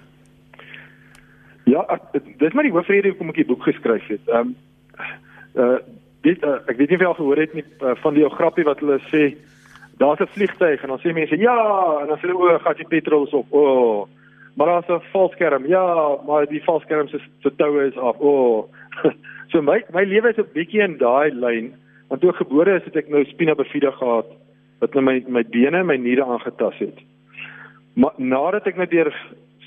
Ja, 1.65 2.00
dis 2.38 2.53
maar 2.53 2.63
die 2.63 2.71
hoofrede 2.71 3.09
hoekom 3.09 3.29
ek 3.29 3.36
die 3.36 3.45
boek 3.45 3.63
geskryf 3.63 4.07
het. 4.07 4.24
Ehm 4.27 4.39
um, 4.39 4.55
uh 5.55 5.79
dit 6.21 6.43
uh, 6.43 6.59
ek 6.67 6.77
weet 6.77 6.89
nie 6.89 6.98
of 6.98 7.01
jy 7.01 7.07
al 7.07 7.19
gehoor 7.19 7.39
het 7.39 7.53
nie 7.53 7.63
uh, 7.79 7.95
van 7.95 8.13
die 8.13 8.24
ou 8.24 8.29
grappie 8.29 8.65
wat 8.67 8.79
hulle 8.79 9.00
sê 9.07 9.36
daar's 10.00 10.19
'n 10.19 10.27
vliegtyg 10.36 10.83
en 10.83 10.89
dan 10.89 11.00
sê 11.00 11.13
mense 11.13 11.36
ja 11.36 11.55
en 12.01 12.07
dan 12.07 12.17
sê 12.17 12.27
hulle 12.27 12.36
o, 12.36 12.59
gaan 12.59 12.75
die 12.75 12.88
petrol 12.88 13.27
op. 13.31 13.48
O. 13.51 13.59
Oh. 13.59 14.18
Maar 14.59 14.67
daar's 14.67 14.87
'n 14.87 15.09
valskerm. 15.11 15.67
Ja, 15.67 16.17
maar 16.25 16.45
die 16.45 16.63
valskerm 16.63 17.07
se 17.07 17.19
se 17.39 17.55
toue 17.55 17.85
is 17.85 17.97
af. 17.97 18.19
O. 18.19 18.57
Oh. 18.57 18.73
so 19.51 19.61
my 19.61 19.83
my 19.91 20.03
lewe 20.03 20.29
is 20.29 20.37
'n 20.37 20.51
bietjie 20.53 20.81
in 20.81 20.97
daai 20.97 21.31
lyn. 21.31 21.75
Want 22.07 22.21
toe 22.21 22.29
ek 22.29 22.35
gebore 22.35 22.75
is, 22.75 22.83
het 22.83 22.95
ek 22.95 23.07
nou 23.07 23.25
spina 23.25 23.55
bifida 23.55 23.91
gehad 23.91 24.25
wat 24.79 24.93
nou 24.93 25.03
my 25.03 25.23
my 25.27 25.43
bene 25.49 25.77
en 25.77 25.85
my 25.85 25.95
niere 25.95 26.23
aangetas 26.23 26.77
het. 26.77 26.97
Maar 27.93 28.11
nadat 28.17 28.67
ek 28.67 28.75
nou 28.75 28.87
deur 28.87 29.13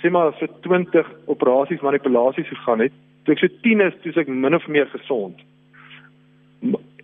sê 0.02 0.10
maar 0.10 0.32
so 0.32 0.46
20 0.60 1.06
operasies 1.24 1.80
manipulasies 1.80 2.48
gegaan 2.48 2.80
het, 2.80 2.92
toe 3.24 3.32
ek 3.34 3.38
so 3.38 3.48
10 3.62 3.80
is, 3.80 3.94
toe 4.02 4.12
ek 4.20 4.28
min 4.28 4.54
of 4.54 4.68
meer 4.68 4.86
gesond. 4.86 5.40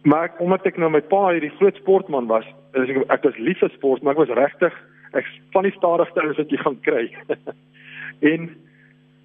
Maar 0.03 0.25
ek, 0.25 0.41
omdat 0.41 0.67
ek 0.67 0.77
nou 0.77 0.91
my 0.91 1.01
pa 1.01 1.33
hierdie 1.33 1.57
groot 1.57 1.77
sportman 1.77 2.27
was, 2.27 2.45
ek 2.73 3.11
ek 3.11 3.25
was 3.25 3.39
lief 3.39 3.59
vir 3.59 3.71
sport, 3.71 4.03
maar 4.03 4.13
ek 4.13 4.29
was 4.29 4.37
regtig 4.37 4.75
ek 5.13 5.25
van 5.53 5.63
die 5.63 5.73
stadigste 5.73 6.21
ouens 6.21 6.37
wat 6.37 6.51
jy 6.51 6.57
gaan 6.57 6.81
kry. 6.81 7.17
en 8.21 8.49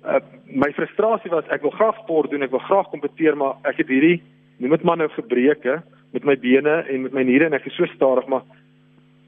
uh, 0.05 0.19
my 0.45 0.71
frustrasie 0.77 1.31
was 1.31 1.47
ek 1.53 1.61
wil 1.65 1.75
graag 1.75 1.97
sport 2.03 2.31
doen, 2.31 2.45
ek 2.45 2.53
wil 2.53 2.63
graag 2.67 2.89
kompeteer, 2.91 3.37
maar 3.39 3.59
ek 3.69 3.81
het 3.83 3.91
hierdie 3.91 4.19
noem 4.61 4.75
dit 4.77 4.85
maar 4.87 4.99
nou 5.01 5.09
gebreke 5.15 5.79
met 6.13 6.27
my 6.27 6.35
bene 6.39 6.83
en 6.89 7.07
met 7.07 7.15
my 7.15 7.23
niere 7.27 7.49
en 7.49 7.57
ek 7.57 7.65
is 7.67 7.75
so 7.77 7.89
stadig, 7.95 8.27
maar 8.31 8.45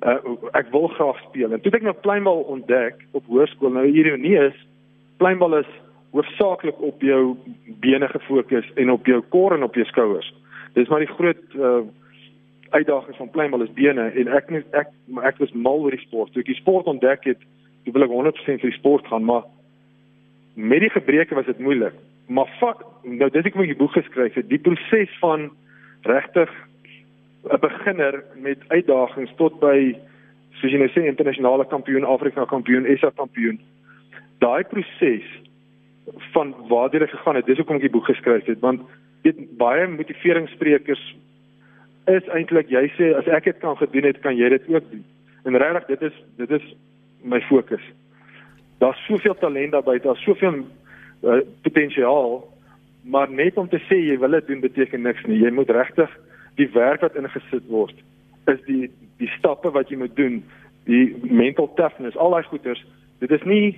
uh, 0.05 0.19
ek 0.53 0.69
wil 0.73 0.87
graag 0.93 1.17
speel. 1.29 1.51
En 1.55 1.61
toe 1.63 1.73
ek 1.73 1.85
nou 1.85 1.95
kleinbal 2.05 2.45
ontdek 2.53 3.01
op 3.17 3.25
hoërskool, 3.31 3.73
nou 3.73 3.87
ironie 3.89 4.37
is, 4.47 4.57
kleinbal 5.21 5.59
is 5.61 5.71
hoofsaaklik 6.15 6.79
op 6.85 7.01
jou 7.03 7.35
bene 7.83 8.07
gefokus 8.07 8.67
en 8.79 8.93
op 8.93 9.07
jou 9.09 9.19
kor 9.33 9.55
en 9.55 9.65
op 9.67 9.75
jou 9.75 9.85
skouers. 9.89 10.27
Dis 10.75 10.91
maar 10.91 11.03
die 11.03 11.11
groot 11.11 11.57
uh, 11.59 11.81
uitdagings 12.75 13.17
van 13.17 13.31
kleinbal 13.31 13.65
is 13.65 13.73
bene 13.75 14.07
en 14.11 14.31
ek 14.31 14.51
ek 14.75 14.93
ek 15.23 15.41
was 15.41 15.51
mal 15.51 15.83
oor 15.83 15.95
die 15.95 16.05
sport. 16.05 16.31
Toe 16.33 16.43
ek 16.43 16.53
die 16.53 16.59
sport 16.59 16.87
ontdek 16.91 17.27
het, 17.31 17.43
toe 17.85 17.93
wil 17.93 18.05
ek 18.05 18.13
100% 18.13 18.61
vir 18.63 18.71
die 18.71 18.77
sport 18.79 19.07
gaan, 19.07 19.25
maar 19.25 19.45
met 20.55 20.81
die 20.81 20.89
gebreke 20.89 21.35
was 21.37 21.45
dit 21.45 21.59
moeilik. 21.59 21.93
Maar 22.27 22.49
fuck, 22.59 22.81
nou 23.03 23.29
dis 23.29 23.45
ek 23.45 23.55
moet 23.55 23.69
die 23.69 23.77
boek 23.77 23.93
geskryf 23.93 24.33
het. 24.33 24.49
Die 24.49 24.61
proses 24.61 25.11
van 25.21 25.51
regtig 26.09 26.49
'n 27.45 27.61
beginner 27.61 28.23
met 28.35 28.57
uitdagings 28.67 29.33
tot 29.37 29.59
by 29.59 29.95
soos 30.59 30.71
jy 30.71 30.79
nou 30.79 30.89
sê 30.89 31.05
internasionale 31.05 31.65
kampioen, 31.67 32.03
Afrika 32.03 32.45
kampioen, 32.45 32.87
SA 32.97 33.11
kampioen. 33.15 33.59
Daai 34.39 34.63
proses 34.63 35.25
van 36.33 36.55
waar 36.69 36.89
dit 36.89 37.09
gegaan 37.09 37.35
het, 37.35 37.45
dis 37.45 37.57
hoekom 37.57 37.75
ek 37.75 37.81
die 37.81 37.89
boek 37.89 38.05
geskryf 38.05 38.45
het 38.45 38.59
want 38.59 38.81
dit 39.21 39.57
baie 39.57 39.87
motiveringssprekers 39.87 41.15
is 42.05 42.27
eintlik 42.37 42.69
jy 42.69 42.85
sê 42.97 43.13
as 43.17 43.27
ek 43.27 43.43
dit 43.49 43.61
kan 43.63 43.77
gedoen 43.77 44.03
het, 44.03 44.19
kan 44.21 44.37
jy 44.37 44.49
dit 44.49 44.67
ook 44.69 44.91
doen. 44.91 45.05
En 45.45 45.57
regtig 45.57 45.85
dit 45.85 46.01
is 46.01 46.19
dit 46.37 46.51
is 46.59 46.75
my 47.25 47.41
fokus. 47.49 47.83
Daar's 48.83 49.01
soveel 49.09 49.35
talent 49.41 49.73
daar 49.73 49.85
buite, 49.85 50.07
daar's 50.07 50.23
soveel 50.23 50.61
uh, 50.61 51.41
potensiaal, 51.65 52.43
maar 53.01 53.31
net 53.31 53.57
om 53.57 53.69
te 53.69 53.81
sê 53.89 53.97
jy 54.01 54.17
wil 54.21 54.37
dit 54.37 54.47
doen 54.47 54.61
beteken 54.65 55.01
niks 55.05 55.25
nie. 55.29 55.41
Jy 55.41 55.51
moet 55.53 55.71
regtig 55.73 56.11
die 56.59 56.69
werk 56.73 57.01
wat 57.05 57.17
ingesit 57.19 57.65
word 57.71 57.97
is 58.51 58.61
die 58.67 58.91
die 59.17 59.29
stappe 59.37 59.71
wat 59.71 59.89
jy 59.89 59.97
moet 60.01 60.15
doen, 60.17 60.41
die 60.89 61.15
mental 61.23 61.69
toughness, 61.77 62.17
al 62.19 62.33
daai 62.35 62.43
goeters. 62.49 62.81
Dit 63.23 63.31
is 63.31 63.43
nie 63.47 63.77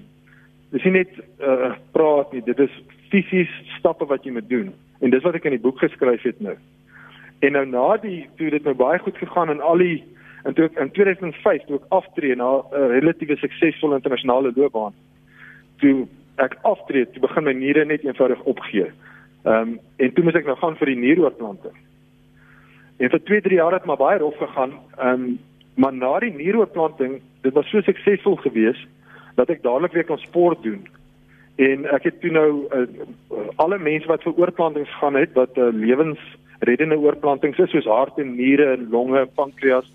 dis 0.73 0.83
nie 0.83 0.97
net 0.97 1.13
uh, 1.39 1.75
praat 1.95 2.33
nie, 2.35 2.41
dit 2.43 2.59
is 2.59 2.73
fisies 3.11 3.51
stappe 3.77 4.07
wat 4.09 4.25
jy 4.25 4.33
moet 4.35 4.49
doen. 4.49 4.73
En 4.99 5.13
dis 5.13 5.23
wat 5.23 5.37
ek 5.37 5.45
in 5.47 5.55
die 5.55 5.63
boek 5.63 5.79
geskryf 5.79 6.25
het 6.27 6.41
nou. 6.43 6.57
En 7.45 7.53
nou 7.55 7.63
na 7.69 7.85
die 8.01 8.25
toe 8.39 8.49
dit 8.51 8.65
nou 8.65 8.73
baie 8.75 8.99
goed 8.99 9.19
gegaan 9.21 9.53
in 9.53 9.61
al 9.61 9.79
die 9.79 10.01
en 10.43 10.53
toe 10.53 10.65
ek 10.65 10.79
in 10.79 10.91
2005 10.91 11.65
toe 11.65 11.79
ek 11.79 11.89
aftree 11.89 12.35
na 12.35 12.49
'n 12.57 12.63
uh, 12.73 12.87
relatiewe 12.93 13.37
suksesvolle 13.37 13.95
internasionale 13.95 14.51
loopbaan. 14.55 14.93
Toe 15.81 16.07
ek 16.35 16.57
aftree, 16.61 17.05
toe 17.05 17.21
begin 17.21 17.43
my 17.43 17.53
niere 17.53 17.85
net 17.85 18.03
eenvoudig 18.03 18.41
opgee. 18.43 18.91
Ehm 19.43 19.61
um, 19.61 19.79
en 19.97 20.13
toe 20.13 20.23
moet 20.23 20.35
ek 20.35 20.45
nou 20.45 20.57
gaan 20.57 20.77
vir 20.77 20.93
die 20.93 21.01
nieroortplanting. 21.05 21.75
En 22.97 23.09
vir 23.09 23.23
2, 23.23 23.41
3 23.41 23.55
jaar 23.55 23.73
het 23.73 23.85
maar 23.85 23.97
baie 23.97 24.19
rof 24.19 24.37
gegaan. 24.37 24.73
Ehm 24.97 25.13
um, 25.13 25.39
maar 25.77 25.93
na 25.93 26.19
die 26.19 26.33
nieroortplanting, 26.33 27.21
dit 27.41 27.53
was 27.53 27.69
so 27.69 27.81
suksesvol 27.81 28.35
geweest 28.35 28.87
dat 29.35 29.49
ek 29.49 29.61
dadelik 29.61 29.93
weer 29.93 30.05
kon 30.05 30.17
sport 30.17 30.63
doen. 30.63 30.87
En 31.55 31.85
ek 31.93 32.03
het 32.09 32.19
toe 32.21 32.31
nou 32.33 32.65
uh, 32.73 32.87
alle 33.55 33.77
mense 33.77 34.09
wat 34.09 34.23
vir 34.25 34.33
oorplantings 34.41 34.93
gaan 35.01 35.15
het 35.15 35.33
wat 35.37 35.57
uh, 35.57 35.69
lewens 35.73 36.21
reddende 36.59 36.97
oorplantings 36.97 37.59
is 37.61 37.69
soos 37.69 37.85
hart 37.85 38.17
en 38.17 38.35
niere 38.35 38.71
en 38.73 38.87
longe, 38.89 39.25
pankreas, 39.37 39.85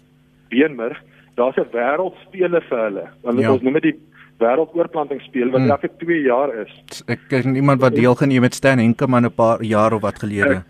beenmerg. 0.52 1.00
Daar's 1.40 1.56
'n 1.56 1.70
wêreldspeele 1.72 2.60
vir 2.68 2.80
hulle. 2.86 3.06
Want 3.24 3.40
ja. 3.40 3.52
ons 3.52 3.62
noem 3.62 3.78
dit 3.80 3.88
die 3.90 3.98
wêreldoorplantingsspeel 4.42 5.50
wat 5.54 5.60
hmm. 5.60 5.70
elke 5.70 5.90
2 5.98 6.20
jaar 6.26 6.52
is. 6.64 7.02
Ek 7.06 7.20
ken 7.28 7.56
iemand 7.56 7.80
wat 7.80 7.96
deelgeneem 7.96 8.46
het 8.48 8.54
Stan 8.54 8.78
Henkemann 8.78 9.26
'n 9.26 9.34
paar 9.34 9.62
jaar 9.62 9.92
of 9.92 10.02
wat 10.02 10.18
gelede. 10.18 10.62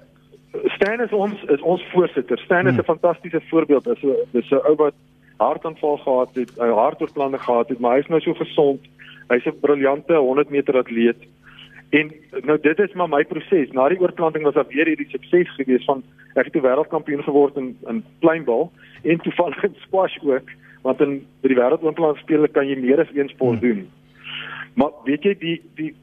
Stan 0.77 1.01
is 1.01 1.13
ons 1.13 1.37
is 1.49 1.61
ons 1.61 1.83
voorsitter. 1.93 2.39
Stan 2.39 2.67
is 2.67 2.73
'n 2.73 2.85
hmm. 2.85 2.91
fantastiese 2.93 3.41
voorbeeld. 3.51 3.85
Dis 3.85 4.03
'n 4.03 4.17
dis 4.33 4.51
'n 4.51 4.65
ou 4.69 4.77
wat 4.77 4.95
hartaanval 5.37 5.97
gehad 5.97 6.31
het, 6.35 6.51
'n 6.57 6.79
hartoortplanting 6.85 7.43
gehad 7.43 7.69
het, 7.69 7.79
maar 7.79 7.97
hy's 7.97 8.09
nou 8.09 8.21
so 8.21 8.35
gesond. 8.35 8.81
Hy's 9.29 9.47
'n 9.47 9.61
briljante 9.61 10.15
100 10.15 10.51
meter 10.51 10.77
atleet. 10.77 11.21
En 11.93 12.13
nou 12.49 12.59
dit 12.61 12.79
is 12.79 12.93
maar 12.93 13.09
my 13.09 13.25
proses. 13.29 13.73
Na 13.77 13.89
die 13.93 14.01
oorplanting 14.01 14.45
was 14.45 14.55
daar 14.55 14.69
weer 14.69 14.89
hierdie 14.89 15.11
sukses 15.13 15.51
gewees 15.59 15.85
van 15.85 16.03
ek 16.41 16.49
het 16.49 16.55
'n 16.57 16.65
wêreldkampioen 16.65 17.23
geword 17.23 17.57
in 17.57 17.77
in 17.89 18.05
kleinbal 18.21 18.73
en 19.03 19.19
toevallig 19.19 19.63
in 19.63 19.75
squash 19.85 20.17
ook, 20.25 20.49
want 20.83 21.01
in 21.01 21.27
by 21.43 21.49
die 21.49 21.57
wêreldoorplantingspele 21.57 22.49
kan 22.49 22.69
jy 22.69 22.79
meer 22.81 23.01
as 23.01 23.13
een 23.15 23.29
sport 23.29 23.59
hmm. 23.59 23.69
doen. 23.69 23.91
Maar 24.75 24.91
weet 25.05 25.23
jy 25.23 25.35
die 25.39 25.61
die 25.75 25.95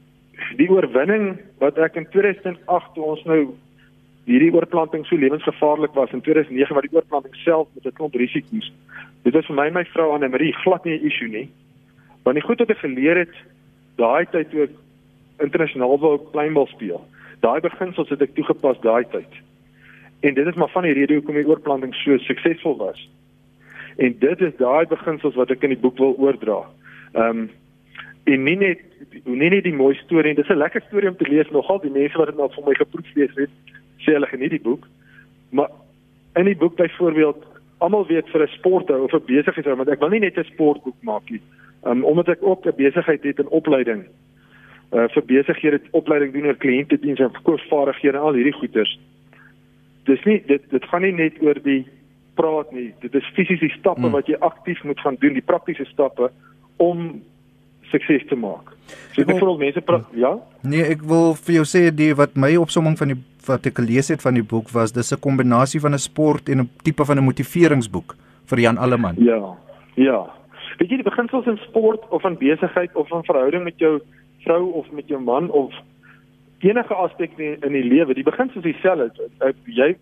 die 0.56 0.70
oorwinning 0.70 1.40
wat 1.58 1.78
ek 1.78 1.96
in 1.96 2.06
2008 2.10 2.94
toe 2.94 3.04
ons 3.04 3.24
nou 3.24 3.54
hierdie 4.24 4.52
oorplanting 4.54 5.06
so 5.06 5.16
lewensgevaarlik 5.16 5.94
was 5.94 6.12
in 6.12 6.20
2009 6.20 6.74
wat 6.74 6.86
die 6.86 6.96
oorplanting 6.96 7.34
self 7.34 7.68
met 7.74 7.86
'n 7.86 7.96
klomp 7.98 8.14
risiko's. 8.14 8.72
Dit 9.22 9.34
was 9.34 9.46
vir 9.46 9.56
my 9.56 9.66
en 9.66 9.74
my 9.74 9.84
vrou 9.84 10.12
Anne 10.12 10.28
Marie 10.28 10.52
glad 10.52 10.84
nie 10.84 10.98
'n 10.98 11.06
issue 11.06 11.28
nie. 11.28 11.50
Want 12.22 12.36
die 12.36 12.46
goed 12.46 12.58
wat 12.58 12.70
ek 12.70 12.78
geleer 12.78 13.16
het 13.16 13.34
daai 13.96 14.26
tyd 14.30 14.50
toe 14.50 14.62
ek 14.62 14.70
internasionaal 15.40 15.98
wou 15.98 16.18
kleinbal 16.32 16.66
speel. 16.66 17.00
Daai 17.40 17.60
beginsels 17.60 18.08
het 18.12 18.22
ek 18.22 18.34
toegepas 18.34 18.80
daai 18.84 19.04
tyd. 19.12 19.40
En 20.20 20.34
dit 20.34 20.46
is 20.46 20.54
maar 20.54 20.72
van 20.74 20.84
die 20.84 20.92
rede 20.92 21.14
hoekom 21.14 21.34
die 21.34 21.48
oorplanting 21.48 21.94
so 21.94 22.18
suksesvol 22.18 22.76
was. 22.76 23.08
En 23.96 24.16
dit 24.18 24.40
is 24.40 24.56
daai 24.56 24.86
beginsels 24.86 25.34
wat 25.34 25.50
ek 25.50 25.64
in 25.64 25.74
die 25.74 25.80
boek 25.80 25.98
wil 25.98 26.16
oordra. 26.18 26.62
Ehm 27.12 27.44
um, 27.44 27.50
en 28.28 28.42
nie 28.44 28.56
net 28.56 28.82
nie 29.24 29.48
net 29.48 29.64
die 29.64 29.74
mooi 29.74 29.94
storie, 29.96 30.34
dis 30.34 30.48
'n 30.48 30.60
lekker 30.60 30.82
storie 30.86 31.08
om 31.08 31.16
te 31.16 31.28
lees 31.28 31.50
nogal 31.50 31.80
die 31.80 31.90
mense 31.90 32.18
wat 32.18 32.28
dit 32.28 32.36
nou 32.36 32.48
vir 32.52 32.64
my 32.66 32.74
geproef 32.74 33.14
lees 33.14 33.32
het, 33.34 33.50
sê 34.04 34.12
hulle 34.12 34.26
geniet 34.26 34.50
die 34.50 34.60
boek. 34.60 34.86
Maar 35.50 35.70
in 36.36 36.44
die 36.44 36.56
boek 36.56 36.76
byvoorbeeld 36.76 37.44
almal 37.78 38.06
weet 38.06 38.28
vir 38.28 38.42
'n 38.42 38.52
sporter 38.58 39.02
of 39.02 39.12
'n 39.12 39.24
besigheid, 39.26 39.66
want 39.66 39.88
ek 39.88 40.00
wil 40.00 40.08
nie 40.08 40.20
net 40.20 40.38
'n 40.38 40.44
sportboek 40.44 41.00
maak 41.02 41.30
nie. 41.30 41.40
Ehm 41.82 41.92
um, 41.96 42.04
omdat 42.04 42.28
ek 42.28 42.42
ook 42.42 42.66
'n 42.66 42.76
besigheid 42.76 43.22
het 43.22 43.38
in 43.38 43.48
opleiding 43.48 44.04
uh, 44.92 45.06
vir 45.14 45.26
besighede 45.26 45.80
opleiding 45.90 46.32
doen 46.32 46.50
oor 46.50 46.58
kliëntediens 46.58 47.20
en 47.20 47.32
verkoopvaardighede 47.38 48.18
en 48.18 48.28
al 48.28 48.38
hierdie 48.38 48.58
goeders. 48.58 48.98
Dis 50.08 50.22
nie 50.24 50.40
dit 50.46 50.62
dit 50.70 50.84
gaan 50.92 51.02
nie 51.02 51.12
net 51.12 51.40
oor 51.42 51.58
die 51.64 51.84
praat 52.34 52.72
nie. 52.72 52.90
Dit 53.00 53.14
is 53.14 53.32
fisies 53.36 53.60
die 53.60 53.72
stappe 53.78 54.06
hmm. 54.06 54.16
wat 54.16 54.28
jy 54.30 54.38
aktief 54.40 54.82
moet 54.84 55.00
gaan 55.00 55.18
doen, 55.20 55.36
die 55.36 55.44
praktiese 55.44 55.84
stappe 55.90 56.30
om 56.80 57.20
sukses 57.90 58.24
te 58.30 58.38
maak. 58.38 58.72
So 59.14 59.26
vir 59.26 59.46
al 59.46 59.58
mense 59.58 59.82
praat, 59.84 60.06
ja? 60.18 60.36
Nee, 60.66 60.86
ek 60.94 61.02
wil 61.06 61.34
vir 61.38 61.60
jou 61.60 61.66
sê 61.68 61.88
die 61.94 62.12
wat 62.18 62.36
my 62.38 62.54
opsomming 62.60 62.96
van 62.98 63.14
die 63.14 63.20
wat 63.46 63.66
ek 63.66 63.78
gelees 63.80 64.10
het 64.12 64.22
van 64.22 64.36
die 64.36 64.44
boek 64.46 64.68
was 64.74 64.92
dis 64.92 65.12
'n 65.12 65.20
kombinasie 65.20 65.80
van 65.80 65.94
'n 65.94 65.98
sport 65.98 66.48
en 66.48 66.60
'n 66.60 66.70
tipe 66.84 67.04
van 67.04 67.18
'n 67.18 67.24
motiveringsboek 67.24 68.16
vir 68.46 68.58
Jan 68.60 68.78
Alleman. 68.78 69.16
Ja. 69.18 69.56
Ja. 69.96 70.30
Weet 70.78 70.90
jy 70.90 70.96
die 70.96 71.10
beginsels 71.10 71.46
in 71.46 71.58
sport 71.68 72.08
of 72.10 72.24
in 72.24 72.38
besigheid 72.38 72.94
of 72.94 73.10
in 73.10 73.24
verhouding 73.24 73.64
met 73.64 73.78
jou 73.78 74.00
vrou 74.44 74.72
of 74.72 74.90
met 74.90 75.08
jou 75.08 75.20
man 75.20 75.50
of 75.50 75.74
enige 76.60 76.94
aspek 76.94 77.38
in 77.38 77.72
die 77.72 77.84
lewe, 77.84 78.14
die 78.14 78.26
begin 78.26 78.50
soos 78.52 78.64
dieselfde. 78.64 79.28
Jy 79.64 79.94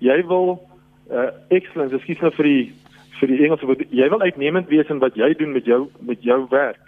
jy 0.00 0.20
wil 0.26 0.54
uh, 1.12 1.28
excellence, 1.48 1.94
ekskuus 1.96 2.22
nou 2.24 2.32
vir 2.38 2.48
die 2.48 2.62
vir 3.20 3.28
die 3.28 3.42
Engelse 3.44 3.66
woord, 3.68 3.82
jy 3.92 4.06
wil 4.08 4.22
uitnemend 4.24 4.70
wees 4.72 4.88
in 4.88 5.02
wat 5.02 5.16
jy 5.18 5.34
doen 5.36 5.52
met 5.52 5.66
jou 5.68 5.82
met 6.08 6.22
jou 6.24 6.38
werk. 6.52 6.80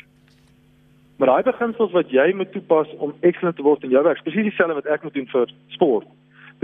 Maar 1.21 1.29
daai 1.29 1.51
beginsels 1.51 1.93
wat 1.93 2.11
jy 2.11 2.31
moet 2.35 2.53
toepas 2.55 2.89
om 3.05 3.13
excellent 3.21 3.59
te 3.59 3.67
word 3.67 3.85
in 3.85 3.93
jou 3.93 4.03
werk, 4.05 4.23
presies 4.25 4.49
dieselfde 4.49 4.79
wat 4.81 4.89
ek 4.91 5.05
moet 5.05 5.15
doen 5.19 5.29
vir 5.35 5.53
sport. 5.77 6.09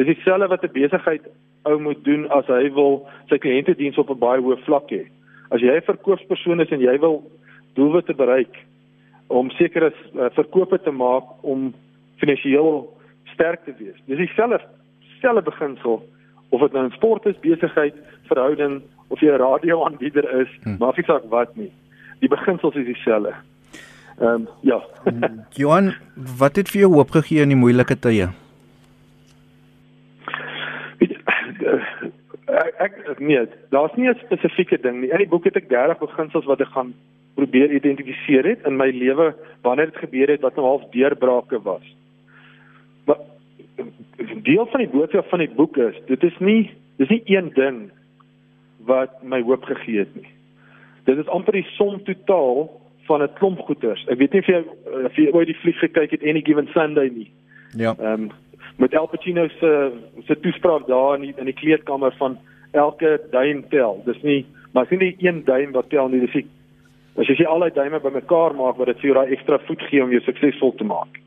Dis 0.00 0.08
dieselfde 0.08 0.48
wat 0.48 0.64
'n 0.64 0.72
besigheid 0.72 1.28
ou 1.68 1.78
moet 1.80 2.00
doen 2.04 2.24
as 2.32 2.46
hy 2.46 2.72
wil 2.72 3.04
sy 3.28 3.38
kliënte 3.38 3.76
diens 3.76 3.98
op 3.98 4.10
'n 4.10 4.18
baie 4.18 4.40
hoë 4.40 4.64
vlak 4.64 4.90
hê. 4.90 5.04
As 5.50 5.60
jy 5.60 5.76
'n 5.76 5.84
verkoopspersoon 5.90 6.60
is 6.60 6.72
en 6.72 6.80
jy 6.80 6.98
wil 6.98 7.22
doelwitte 7.74 8.14
bereik 8.14 8.56
om 9.28 9.50
sekere 9.50 9.92
uh, 9.92 10.28
verkope 10.36 10.80
te 10.82 10.90
maak 10.90 11.24
om 11.40 11.72
finansiëel 12.22 12.86
sterk 13.34 13.64
te 13.64 13.74
wees. 13.78 13.96
Dis 14.06 14.18
dieselfde 14.18 14.60
selfde 15.20 15.42
beginsel 15.50 16.00
of 16.48 16.60
dit 16.60 16.72
nou 16.72 16.86
'n 16.86 16.96
sport 16.96 17.26
is, 17.26 17.38
besigheid, 17.40 17.94
verhouding 18.30 18.82
of 19.08 19.20
jy 19.20 19.30
'n 19.30 19.40
radioaanbieder 19.40 20.40
is, 20.40 20.50
hm. 20.62 20.76
maak 20.78 20.96
nie 20.96 21.04
saak 21.04 21.24
wat 21.28 21.56
nie. 21.56 21.72
Die 22.20 22.28
beginsels 22.28 22.74
is 22.74 22.86
dieselfde. 22.86 23.34
Ehm 24.20 24.28
um, 24.28 24.48
ja. 24.60 24.80
Johan, 25.60 25.94
wat 26.38 26.56
het 26.56 26.68
vir 26.68 26.80
jou 26.80 26.92
hoop 26.94 27.10
gegee 27.10 27.42
in 27.42 27.48
die 27.48 27.62
moeilike 27.64 27.98
tye? 27.98 28.28
ek 32.78 33.18
nee, 33.18 33.46
daar's 33.70 33.94
nie 33.94 34.08
'n 34.08 34.18
spesifieke 34.24 34.78
ding 34.80 35.00
nie. 35.00 35.10
In 35.10 35.18
die 35.18 35.28
boek 35.28 35.44
het 35.44 35.56
ek 35.56 35.68
30 35.68 35.98
beginsels 35.98 36.44
wat 36.44 36.60
ek 36.60 36.72
gaan 36.74 36.94
probeer 37.38 37.70
identifiseer 37.70 38.46
het 38.50 38.66
in 38.66 38.76
my 38.76 38.88
lewe 38.90 39.30
wanneer 39.62 39.92
dit 39.92 40.02
gebeur 40.02 40.32
het 40.32 40.42
wat 40.46 40.56
nou 40.58 40.66
half 40.66 40.88
deurbrake 40.94 41.60
was. 41.62 41.84
Maar 43.06 43.22
deel 44.42 44.66
van 44.66 44.82
die 44.82 44.90
boodskap 44.90 45.28
van 45.30 45.44
die 45.44 45.54
boek 45.60 45.78
is, 45.84 46.00
dit 46.10 46.26
is 46.26 46.38
nie 46.42 46.62
dis 46.98 47.12
nie 47.14 47.22
een 47.30 47.52
ding 47.54 47.78
wat 48.90 49.22
my 49.22 49.38
hoop 49.46 49.68
gegee 49.70 50.02
het 50.02 50.14
nie. 50.18 50.32
Dit 51.06 51.20
is 51.22 51.30
amper 51.30 51.60
die 51.60 51.66
som 51.76 52.02
totaal 52.04 52.66
van 53.06 53.22
'n 53.22 53.32
klomp 53.38 53.62
goeters. 53.68 54.04
Ek 54.10 54.18
weet 54.18 54.32
nie 54.32 54.42
of 54.42 54.50
jy 54.50 54.64
of 55.06 55.16
jy 55.16 55.30
ooit 55.30 55.46
die 55.46 55.60
vlieg 55.62 55.78
gekyk 55.78 56.10
het 56.10 56.22
Any 56.22 56.42
Given 56.42 56.68
Sunday 56.74 57.08
nie. 57.08 57.30
Ja. 57.76 57.94
Ehm 57.98 58.12
um, 58.12 58.30
met 58.76 58.94
Al 58.94 59.06
Pacino 59.06 59.48
se 59.48 59.92
se 60.26 60.40
toespraak 60.40 60.86
daar 60.86 61.14
in 61.14 61.20
die, 61.20 61.34
in 61.36 61.44
die 61.44 61.54
kleedkamer 61.54 62.14
van 62.18 62.38
elke 62.70 63.20
duim 63.30 63.68
tel. 63.68 64.02
Dis 64.04 64.22
nie 64.22 64.46
maar 64.72 64.86
sien 64.86 64.98
nie 64.98 65.16
een 65.18 65.44
duim 65.44 65.72
wat 65.72 65.88
tel 65.88 66.08
nie, 66.08 66.20
dis 66.20 66.32
die 66.32 66.46
as 67.18 67.26
jy 67.26 67.46
al 67.46 67.64
die 67.66 67.74
duime 67.74 68.00
bymekaar 68.00 68.54
maak 68.54 68.78
wat 68.78 68.86
dit 68.92 69.00
vir 69.00 69.10
jou 69.10 69.16
daai 69.18 69.32
ekstra 69.34 69.58
voet 69.66 69.82
gee 69.90 70.02
om 70.02 70.12
jou 70.14 70.20
suksesvol 70.22 70.74
te 70.78 70.86
maak. 70.86 71.18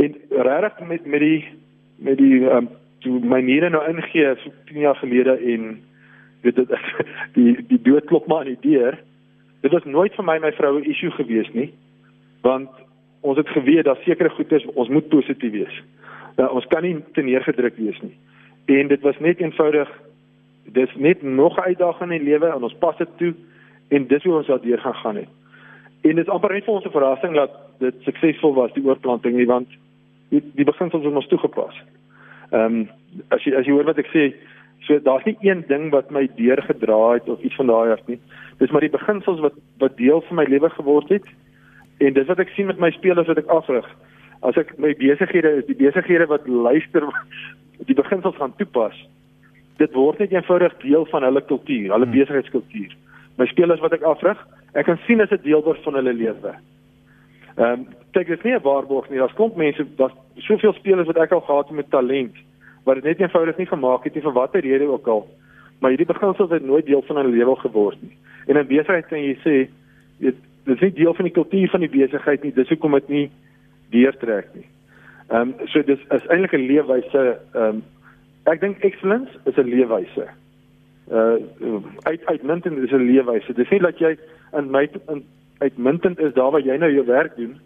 En 0.00 0.16
regtig 0.30 0.86
met 0.88 1.06
met 1.06 1.20
die 1.20 1.44
met 1.98 2.18
die 2.18 2.40
um, 2.48 2.70
toe 3.04 3.20
my 3.20 3.40
niere 3.44 3.68
nou 3.70 3.82
ingee 3.88 4.34
so 4.40 4.52
10 4.70 4.80
jaar 4.86 4.96
gelede 4.96 5.36
en 5.52 5.80
weet 6.42 6.56
dit 6.56 6.72
die 7.36 7.56
die 7.68 7.82
dood 7.82 8.08
klop 8.08 8.26
maar 8.26 8.46
aan 8.46 8.54
die 8.54 8.70
deur. 8.70 8.98
Dit 9.60 9.72
was 9.76 9.84
nooit 9.84 10.16
vir 10.16 10.24
my 10.24 10.38
my 10.40 10.52
vrou 10.56 10.78
'n 10.78 10.88
issue 10.88 11.10
gewees 11.10 11.52
nie. 11.52 11.72
Want 12.42 12.70
ons 13.20 13.36
het 13.36 13.48
geweet 13.48 13.84
dat 13.84 14.00
sekere 14.04 14.30
goedes 14.30 14.64
ons 14.74 14.88
moet 14.88 15.08
positief 15.08 15.52
wees. 15.52 15.82
Uh, 16.36 16.48
ons 16.54 16.66
kan 16.66 16.82
nie 16.82 16.96
te 17.12 17.22
neergedruk 17.22 17.76
wees 17.76 18.00
nie. 18.00 18.16
En 18.66 18.88
dit 18.88 19.00
was 19.00 19.18
net 19.18 19.40
eenvoudig 19.40 19.88
dis 20.72 20.94
net 20.96 21.22
nog 21.22 21.56
'n 21.56 21.68
uitdaging 21.68 22.12
in 22.12 22.18
die 22.18 22.30
lewe 22.30 22.46
en 22.46 22.62
ons 22.62 22.78
pas 22.78 22.96
dit 22.96 23.08
toe 23.16 23.34
en 23.90 24.06
dis 24.06 24.24
hoe 24.24 24.34
ons 24.38 24.46
daardeur 24.46 24.78
gaan 24.78 24.94
gaan 24.94 25.16
het. 25.16 25.28
En 26.00 26.14
dit 26.16 26.24
is 26.24 26.32
amper 26.32 26.52
net 26.52 26.64
vir 26.64 26.74
ons 26.74 26.84
'n 26.84 26.96
verrassing 26.96 27.34
dat 27.34 27.50
dit 27.78 27.94
suksesvol 28.06 28.54
was 28.54 28.72
die 28.72 28.84
oorplanting 28.84 29.36
nie 29.36 29.46
want 29.46 29.68
die, 30.30 30.42
die 30.54 30.64
beginsels 30.64 31.04
is 31.04 31.12
ons 31.12 31.26
toegepas. 31.26 31.74
Ehm 32.50 32.64
um, 32.64 32.88
as 33.28 33.44
jy 33.44 33.54
as 33.54 33.66
jy 33.66 33.72
hoor 33.72 33.84
wat 33.84 33.98
ek 33.98 34.10
sê, 34.14 34.32
so 34.86 34.98
daar's 34.98 35.24
nie 35.24 35.36
een 35.40 35.64
ding 35.68 35.90
wat 35.90 36.10
my 36.10 36.28
deurgedra 36.36 37.12
het 37.12 37.28
of 37.28 37.40
iets 37.40 37.56
van 37.56 37.66
daai 37.66 37.92
af 37.92 38.06
nie. 38.06 38.18
Dis 38.58 38.70
maar 38.70 38.80
die 38.80 38.96
beginsels 38.98 39.40
wat 39.40 39.54
wat 39.78 39.96
deel 39.96 40.20
van 40.20 40.36
my 40.36 40.44
lewe 40.44 40.70
geword 40.70 41.08
het 41.08 41.26
en 41.98 42.12
dis 42.12 42.26
wat 42.26 42.38
ek 42.38 42.52
sien 42.54 42.66
met 42.66 42.78
my 42.78 42.90
spelers 42.90 43.26
wat 43.26 43.38
ek 43.38 43.46
afrig. 43.48 43.86
As 44.42 44.56
ek 44.56 44.78
my 44.78 44.94
besighede 44.94 45.56
is, 45.58 45.66
die 45.66 45.76
besighede 45.76 46.26
wat 46.26 46.48
luister 46.48 47.04
die 47.90 47.94
beginsels 47.94 48.36
gaan 48.36 48.56
toepas 48.56 48.96
dit 49.80 49.94
word 49.96 50.20
net 50.20 50.32
eenvoudig 50.34 50.74
deel 50.82 51.06
van 51.08 51.24
hulle 51.24 51.42
kultuur, 51.48 51.88
hulle 51.94 52.06
hmm. 52.06 52.16
besigheidskultuur. 52.16 52.96
My 53.40 53.46
spelers 53.48 53.80
wat 53.80 53.94
ek 53.96 54.04
afrig, 54.04 54.40
ek 54.76 54.86
kan 54.86 55.00
sien 55.06 55.22
as 55.24 55.32
'n 55.32 55.40
deel 55.42 55.62
word 55.64 55.80
van 55.86 55.96
hulle 55.98 56.12
lewe. 56.12 56.52
Ehm 57.56 57.72
um, 57.72 57.86
kyk 58.12 58.26
dit 58.26 58.44
nie 58.44 58.54
'n 58.54 58.62
waarborg 58.62 59.08
nie. 59.10 59.18
Daar's 59.18 59.38
klomp 59.38 59.56
mense, 59.56 59.86
daar's 59.96 60.16
soveel 60.36 60.72
spelers 60.72 61.06
wat 61.06 61.16
ek 61.16 61.32
al 61.32 61.40
gehad 61.40 61.68
het 61.68 61.76
met 61.76 61.90
talent 61.90 62.36
wat 62.84 62.94
dit 62.94 63.04
net 63.04 63.20
eenvoudig 63.20 63.56
nie 63.56 63.66
gemaak 63.66 64.04
het 64.04 64.14
nie 64.14 64.22
vir 64.22 64.32
watter 64.32 64.60
rede 64.60 64.88
ook 64.88 65.06
al. 65.06 65.28
Maar 65.80 65.90
hierdie 65.90 66.12
beginsels 66.12 66.50
het 66.50 66.64
nooit 66.64 66.86
deel 66.86 67.02
van 67.02 67.16
hulle 67.16 67.36
lewe 67.36 67.56
geword 67.56 68.02
nie. 68.02 68.16
En 68.46 68.56
in 68.56 68.66
besigheid 68.66 69.06
kan 69.06 69.18
jy 69.18 69.36
sê 69.44 69.68
dit 70.18 70.36
dis 70.64 70.80
nie 70.80 70.92
deel 70.92 71.14
van 71.14 71.24
die 71.24 71.32
kultuur 71.32 71.68
van 71.68 71.80
die 71.80 71.88
besigheid 71.88 72.42
nie. 72.42 72.52
Dis 72.52 72.68
hoekom 72.68 72.92
dit 72.92 73.08
nie 73.08 73.30
deurtrek 73.90 74.48
nie. 74.54 74.66
Ehm 75.30 75.40
um, 75.40 75.54
so 75.66 75.82
dis 75.82 76.00
is 76.10 76.26
eintlik 76.28 76.52
'n 76.52 76.66
leefwyse 76.66 77.38
ehm 77.54 77.64
um, 77.64 77.82
Ek 78.48 78.60
dink 78.60 78.80
excellence 78.84 79.30
is 79.44 79.56
'n 79.56 79.68
leefwyse. 79.68 80.28
Uh 81.10 81.36
uit 82.02 82.26
uitmuntend 82.26 82.78
is 82.78 82.90
'n 82.90 83.06
leefwyse. 83.10 83.52
Dis 83.52 83.70
nie 83.70 83.80
dat 83.80 83.98
jy 83.98 84.16
in 84.58 84.70
my 84.70 84.88
in 85.08 85.24
uitmuntend 85.58 86.18
is 86.18 86.34
daar 86.34 86.50
waar 86.50 86.64
jy 86.64 86.76
nou 86.76 86.92
jou 86.92 87.06
werk 87.06 87.36
doen. 87.36 87.58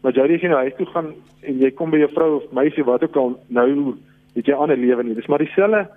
Maar 0.00 0.12
jy 0.12 0.34
as 0.34 0.40
jy 0.40 0.48
nou 0.48 0.58
huis 0.58 0.76
toe 0.76 0.86
gaan 0.86 1.14
en 1.40 1.58
jy 1.58 1.70
kom 1.70 1.90
by 1.90 1.98
jou 1.98 2.10
vrou 2.14 2.36
of 2.36 2.52
meisie 2.52 2.84
wat 2.84 3.02
ook 3.02 3.16
al 3.16 3.40
nou 3.46 3.96
het 4.34 4.46
jy 4.46 4.54
ander 4.54 4.76
lewe 4.76 5.02
nie. 5.02 5.14
Dis 5.14 5.26
maar 5.26 5.38
dieselfde 5.38 5.88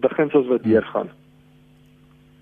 beginsels 0.00 0.46
wat 0.46 0.62
deurgaan. 0.62 1.06
Hmm. 1.06 1.24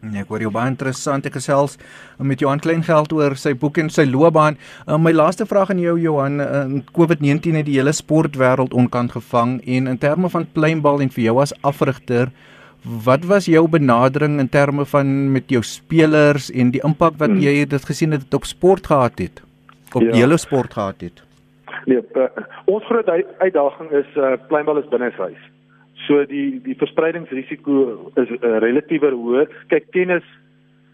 Nee, 0.03 0.25
ek 0.25 0.33
hoor 0.33 0.43
jou 0.43 0.51
baie 0.51 0.67
interessant. 0.67 1.27
Ek 1.29 1.37
gesels 1.39 1.77
met 2.19 2.41
Johan 2.43 2.59
Kleingeld 2.63 3.13
oor 3.15 3.37
sy 3.39 3.53
boek 3.55 3.79
en 3.79 3.91
sy 3.93 4.03
loopbaan. 4.11 4.57
Uh, 4.83 4.97
my 4.99 5.13
laaste 5.15 5.47
vraag 5.47 5.71
aan 5.71 5.79
jou 5.79 5.95
Johan, 6.03 6.41
uh, 6.43 6.63
COVID-19 6.97 7.61
het 7.61 7.69
die 7.69 7.77
hele 7.77 7.93
sportwêreld 7.95 8.75
onkant 8.75 9.15
gevang 9.15 9.61
en 9.63 9.87
in 9.93 10.01
terme 10.03 10.31
van 10.33 10.49
pleinbal 10.57 11.05
en 11.05 11.13
vir 11.15 11.29
jou 11.29 11.37
as 11.45 11.55
afrigter, 11.63 12.33
wat 12.83 13.25
was 13.25 13.47
jou 13.47 13.69
benadering 13.69 14.41
in 14.41 14.49
terme 14.49 14.85
van 14.85 15.33
met 15.33 15.51
jou 15.51 15.63
spelers 15.63 16.51
en 16.51 16.71
die 16.75 16.83
impak 16.83 17.15
wat 17.19 17.31
hmm. 17.31 17.43
jy 17.45 17.65
dit 17.67 17.85
gesien 17.85 18.11
het 18.11 18.35
op 18.35 18.45
sport 18.45 18.87
gehad 18.87 19.19
het? 19.19 19.43
Op 19.95 20.03
ja. 20.03 20.13
hele 20.13 20.37
sport 20.37 20.73
gehad 20.75 21.01
het? 21.01 21.23
Nee, 21.87 22.03
uh, 22.15 22.29
ons 22.65 22.85
groot 22.87 23.09
uitdaging 23.39 23.91
is 23.91 24.17
uh, 24.17 24.35
pleinbal 24.49 24.79
is 24.79 24.89
binne 24.91 25.11
huis. 25.17 25.43
So 26.07 26.25
die 26.27 26.61
die 26.65 26.75
verspreidingsrisiko 26.79 28.13
is 28.19 28.31
uh, 28.39 28.59
relatiewer 28.65 29.15
hoër. 29.15 29.51
Kyk 29.71 29.91
tennis, 29.95 30.27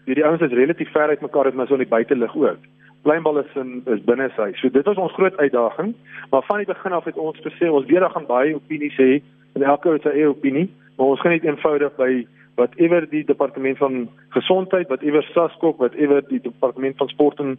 hierdie 0.05 0.25
ouens 0.25 0.43
is 0.45 0.53
relatief 0.53 0.91
ver 0.93 1.09
uit 1.09 1.21
mekaar, 1.25 1.49
dit 1.49 1.57
maar 1.57 1.67
so 1.69 1.77
in 1.77 1.85
die 1.85 1.89
buitelug 1.89 2.35
ook. 2.35 2.67
Pleinbal 3.07 3.41
is 3.41 3.57
in 3.57 3.79
is 3.89 4.03
binne 4.05 4.29
sy. 4.35 4.51
So 4.61 4.69
dit 4.73 4.85
was 4.85 5.01
ons 5.01 5.15
groot 5.17 5.37
uitdaging, 5.37 5.95
maar 6.29 6.45
van 6.49 6.61
die 6.61 6.69
begin 6.69 6.97
af 6.97 7.09
het 7.09 7.17
ons 7.17 7.41
gesê 7.45 7.69
ons 7.69 7.87
weer 7.89 8.05
gaan 8.09 8.29
baie 8.29 8.55
opinies 8.55 8.97
hê 9.01 9.21
en 9.57 9.65
elke 9.65 9.89
ou 9.89 9.95
het 9.97 10.05
sy 10.05 10.13
eie 10.13 10.29
opinie, 10.29 10.67
maar 10.99 11.13
ons 11.15 11.21
gaan 11.23 11.31
net 11.31 11.45
eenvoudig 11.47 11.93
by 11.95 12.27
whatever 12.59 13.05
die 13.09 13.23
departement 13.23 13.77
van 13.79 14.09
gesondheid, 14.35 14.89
whatever 14.91 15.23
SASCOC, 15.31 15.77
whatever 15.79 16.19
die 16.27 16.41
departement 16.43 16.97
van 16.99 17.07
sport 17.07 17.39
en 17.39 17.53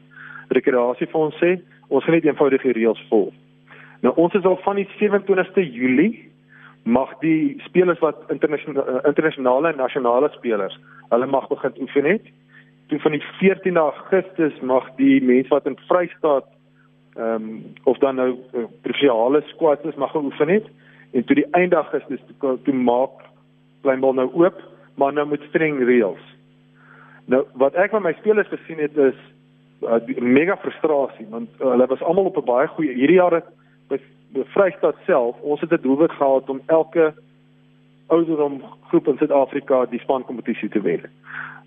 rekreasie 0.52 1.08
vir 1.08 1.20
ons 1.20 1.38
sê, 1.40 1.54
ons 1.88 2.04
gaan 2.04 2.18
net 2.18 2.26
eenvoudig 2.28 2.66
die 2.66 2.74
reëls 2.76 3.00
volg. 3.08 3.32
Nou 4.04 4.12
ons 4.20 4.36
is 4.36 4.44
al 4.44 4.58
van 4.64 4.76
die 4.76 4.88
27ste 4.98 5.64
Julie 5.64 6.26
mag 6.84 7.12
die 7.24 7.56
spelers 7.64 8.00
wat 8.04 8.28
internasionale 8.32 9.00
eh, 9.00 9.08
internasionale 9.08 9.72
en 9.72 9.80
nasionale 9.80 10.30
spelers 10.36 10.76
hulle 11.08 11.26
mag 11.26 11.48
begin 11.48 11.80
oefen 11.80 12.08
het. 12.08 12.28
Toe 12.92 13.00
van 13.00 13.16
die 13.16 13.24
14de 13.40 13.80
Augustus 13.80 14.60
mag 14.60 14.88
die 15.00 15.20
mense 15.24 15.52
wat 15.52 15.68
in 15.68 15.80
Vrystaat 15.88 16.48
ehm 17.16 17.34
um, 17.34 17.64
of 17.84 17.98
dan 17.98 18.20
nou 18.20 18.30
uh, 18.30 18.68
provinsiale 18.82 19.42
squads 19.48 19.84
is 19.84 19.98
mag 19.98 20.14
oefen 20.14 20.48
het 20.48 20.68
en 21.12 21.24
toe 21.24 21.34
die 21.40 21.48
einde 21.58 21.76
Augustus 21.76 22.20
toe, 22.38 22.58
toe 22.62 22.74
maak 22.74 23.29
kleinbal 23.82 24.14
nou 24.14 24.28
oop, 24.32 24.60
maar 24.94 25.12
nou 25.12 25.26
met 25.26 25.42
streng 25.48 25.78
reëls. 25.84 26.22
Nou 27.26 27.44
wat 27.54 27.74
ek 27.74 27.90
van 27.90 28.02
my 28.02 28.12
spelers 28.12 28.48
gesien 28.48 28.78
het 28.78 28.96
is 28.96 29.16
uh, 29.82 30.00
mega 30.18 30.56
frustrasie 30.56 31.26
want 31.30 31.48
uh, 31.60 31.70
hulle 31.70 31.86
was 31.86 32.02
almal 32.02 32.24
op 32.24 32.36
'n 32.36 32.44
baie 32.44 32.68
goeie 32.68 32.94
hierdie 32.94 33.20
jaar 33.20 33.32
het 33.32 33.48
die 34.34 34.44
Vrystaat 34.54 34.96
self, 35.06 35.36
ons 35.40 35.60
het 35.60 35.72
'n 35.72 35.82
doelwit 35.82 36.12
gehad 36.12 36.48
om 36.48 36.60
elke 36.66 37.14
ouderdom 38.06 38.62
groep 38.88 39.08
in 39.08 39.16
Suid-Afrika 39.16 39.86
die 39.86 40.00
spankompetisie 40.00 40.68
te 40.68 40.80
wen. 40.80 41.02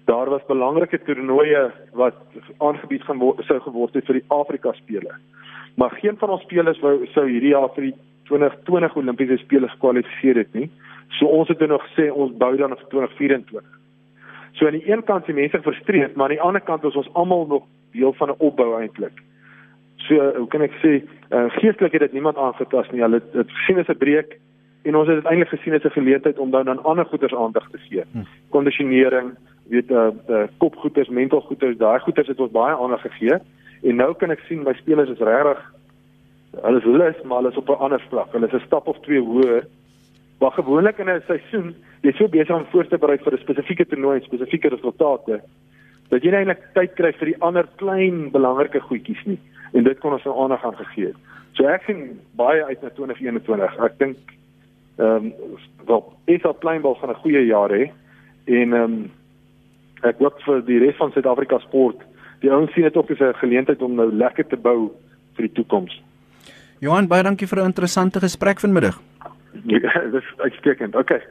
Daar 0.06 0.30
was 0.30 0.45
belangrike 0.45 1.02
toernooie 1.04 1.71
wat 1.91 2.15
aangebied 2.58 3.04
gaan 3.04 3.17
word 3.17 3.45
sou 3.45 3.60
geword 3.60 3.93
het 3.93 4.06
vir 4.06 4.13
die 4.13 4.26
Afrika 4.28 4.71
spele. 4.71 5.15
Maar 5.76 5.91
geen 5.91 6.17
van 6.17 6.30
ons 6.30 6.41
spelers 6.41 6.80
wou 6.80 7.06
sou 7.06 7.28
hierdie 7.28 7.49
jaar 7.49 7.69
vir 7.76 7.84
die 7.84 7.95
2020 8.23 8.95
Olimpiese 8.95 9.38
spele 9.38 9.67
gekwalifiseer 9.67 10.36
het 10.36 10.54
nie. 10.54 10.69
So 11.10 11.26
ons 11.26 11.48
het 11.48 11.60
nog 11.68 11.84
gesê 11.88 12.10
ons 12.12 12.32
bou 12.38 12.56
dan 12.58 12.76
vir 12.78 12.88
2024. 12.89 13.63
So 14.54 14.66
aan 14.66 14.78
die 14.78 14.89
een 14.89 15.04
kant 15.04 15.26
se 15.26 15.34
mense 15.34 15.62
frustreerd, 15.62 16.16
maar 16.16 16.30
aan 16.30 16.38
die 16.38 16.42
ander 16.42 16.62
kant 16.62 16.84
is 16.84 16.96
ons 16.96 17.13
almal 17.13 17.46
nog 17.48 17.63
deel 17.92 18.13
van 18.13 18.30
'n 18.30 18.36
opbou 18.38 18.80
eintlik. 18.80 19.22
So 19.98 20.16
hoe 20.36 20.48
kan 20.48 20.62
ek 20.62 20.74
sê, 20.84 21.04
uh, 21.32 21.50
geestelik 21.50 21.92
het 21.92 22.02
dit 22.02 22.13
niemand 22.13 22.38
aangetas 22.38 22.89
nie. 22.92 23.02
Hulle 23.02 23.22
het 23.34 23.52
gesien 23.52 23.80
as 23.80 23.88
'n 23.88 23.98
breek 23.98 24.39
en 24.84 24.96
ons 24.96 25.08
het 25.08 25.16
dit 25.16 25.26
eintlik 25.26 25.50
gesien 25.50 25.74
as 25.74 25.84
'n 25.84 25.89
geleentheid 26.00 26.39
om 26.39 26.52
dan 26.52 26.70
aan 26.70 26.84
ander 26.84 27.06
goeders 27.06 27.34
aandag 27.36 27.70
te 27.70 27.78
gee. 27.78 28.04
Hm. 28.12 28.20
Kondisionering, 28.50 29.36
weet 29.70 29.92
uh, 29.92 30.08
uh 30.30 30.44
kopgoeders, 30.58 31.10
mentalgoeders, 31.10 31.78
daai 31.78 32.00
goeders 32.00 32.28
het 32.28 32.39
ons 32.39 32.52
baie 32.52 32.76
aandag 32.76 33.02
gegee 33.02 33.39
En 33.84 34.00
nou 34.00 34.13
kan 34.20 34.32
ek 34.32 34.44
sien 34.48 34.63
my 34.63 34.74
spelers 34.80 35.12
is 35.12 35.24
regtig 35.24 35.62
hulle 36.54 36.80
is 36.80 36.86
lus, 36.86 37.22
maar 37.26 37.42
hulle 37.42 37.50
is 37.50 37.58
op 37.58 37.70
'n 37.70 37.82
ander 37.86 38.04
vlak. 38.10 38.32
Hulle 38.32 38.48
is 38.48 38.54
'n 38.54 38.66
stap 38.66 38.88
of 38.88 39.00
twee 39.02 39.20
hoër. 39.20 39.66
Maar 40.44 40.52
gewoonlik 40.52 40.98
in 40.98 41.10
'n 41.10 41.24
seisoen, 41.28 41.76
jy 42.02 42.10
is 42.10 42.18
so 42.18 42.28
besig 42.28 42.56
om 42.56 42.66
voor 42.72 42.88
te 42.88 42.98
berei 42.98 43.18
vir 43.18 43.34
'n 43.34 43.38
spesifieke 43.38 43.86
toernooi, 43.86 44.22
spesifieke 44.22 44.68
resultate, 44.68 45.42
dat 46.10 46.24
jy 46.24 46.32
eintlik 46.32 46.60
tyd 46.74 46.94
kry 46.94 47.14
vir 47.14 47.26
die 47.26 47.42
ander 47.42 47.68
klein 47.76 48.32
belangrike 48.32 48.80
goedjies 48.80 49.24
nie. 49.26 49.40
En 49.74 49.84
dit 49.84 50.00
kon 50.00 50.12
ons 50.14 50.24
nou 50.24 50.44
aandag 50.44 50.66
aan 50.66 50.76
gegee 50.76 51.06
het. 51.06 51.16
So 51.54 51.64
ek 51.66 51.84
sien 51.84 52.20
baie 52.36 52.66
uit 52.66 52.82
na 52.82 52.90
2021. 52.90 53.80
Ek 53.80 53.98
dink 53.98 54.18
ehm 54.98 55.16
um, 55.16 55.34
wel, 55.86 56.14
is 56.26 56.44
al 56.44 56.54
kleinbal 56.54 56.96
van 56.96 57.10
'n 57.10 57.22
goeie 57.24 57.46
jaar 57.46 57.70
hè. 57.70 57.92
En 58.46 58.74
ehm 58.74 58.84
um, 58.84 59.12
ek 60.02 60.18
hoop 60.18 60.42
vir 60.42 60.66
die 60.66 60.80
res 60.80 60.96
van 60.96 61.12
Suid-Afrika 61.12 61.60
sport, 61.60 62.02
die 62.40 62.52
ouens 62.52 62.74
sien 62.74 62.84
dit 62.84 62.98
ook 62.98 63.12
as 63.12 63.20
'n 63.20 63.34
geleentheid 63.34 63.82
om 63.82 63.96
nou 63.96 64.12
lekker 64.12 64.48
te 64.48 64.58
bou 64.58 64.92
vir 65.36 65.48
die 65.48 65.54
toekoms. 65.54 66.02
Johan, 66.80 67.08
baie 67.08 67.24
dankie 67.24 67.48
vir 67.48 67.60
'n 67.60 67.66
interessante 67.66 68.20
gesprek 68.20 68.60
vanmiddag. 68.60 69.12
Ja, 69.74 70.00
dis 70.12 70.34
uitstekend. 70.38 70.96
Okay. 70.96 71.22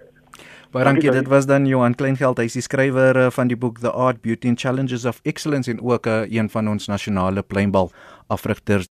Baie 0.73 0.85
dankie. 0.85 1.11
Dit 1.11 1.29
was 1.29 1.47
dan 1.47 1.67
Johan 1.69 1.95
Kleingeld, 1.95 2.39
hy 2.41 2.47
is 2.49 2.57
die 2.57 2.65
skrywer 2.65 3.19
eh, 3.27 3.31
van 3.35 3.51
die 3.51 3.59
boek 3.61 3.83
The 3.83 3.91
Art, 3.93 4.23
Beauty 4.25 4.49
and 4.49 4.61
Challenges 4.61 5.05
of 5.05 5.21
Excellence 5.29 5.71
en 5.71 5.83
ook 5.85 6.07
'n 6.07 6.09
uh, 6.09 6.33
een 6.33 6.49
van 6.49 6.69
ons 6.69 6.89
nasionale 6.89 7.43
pleinbal 7.43 7.93
afrigters. 8.27 8.89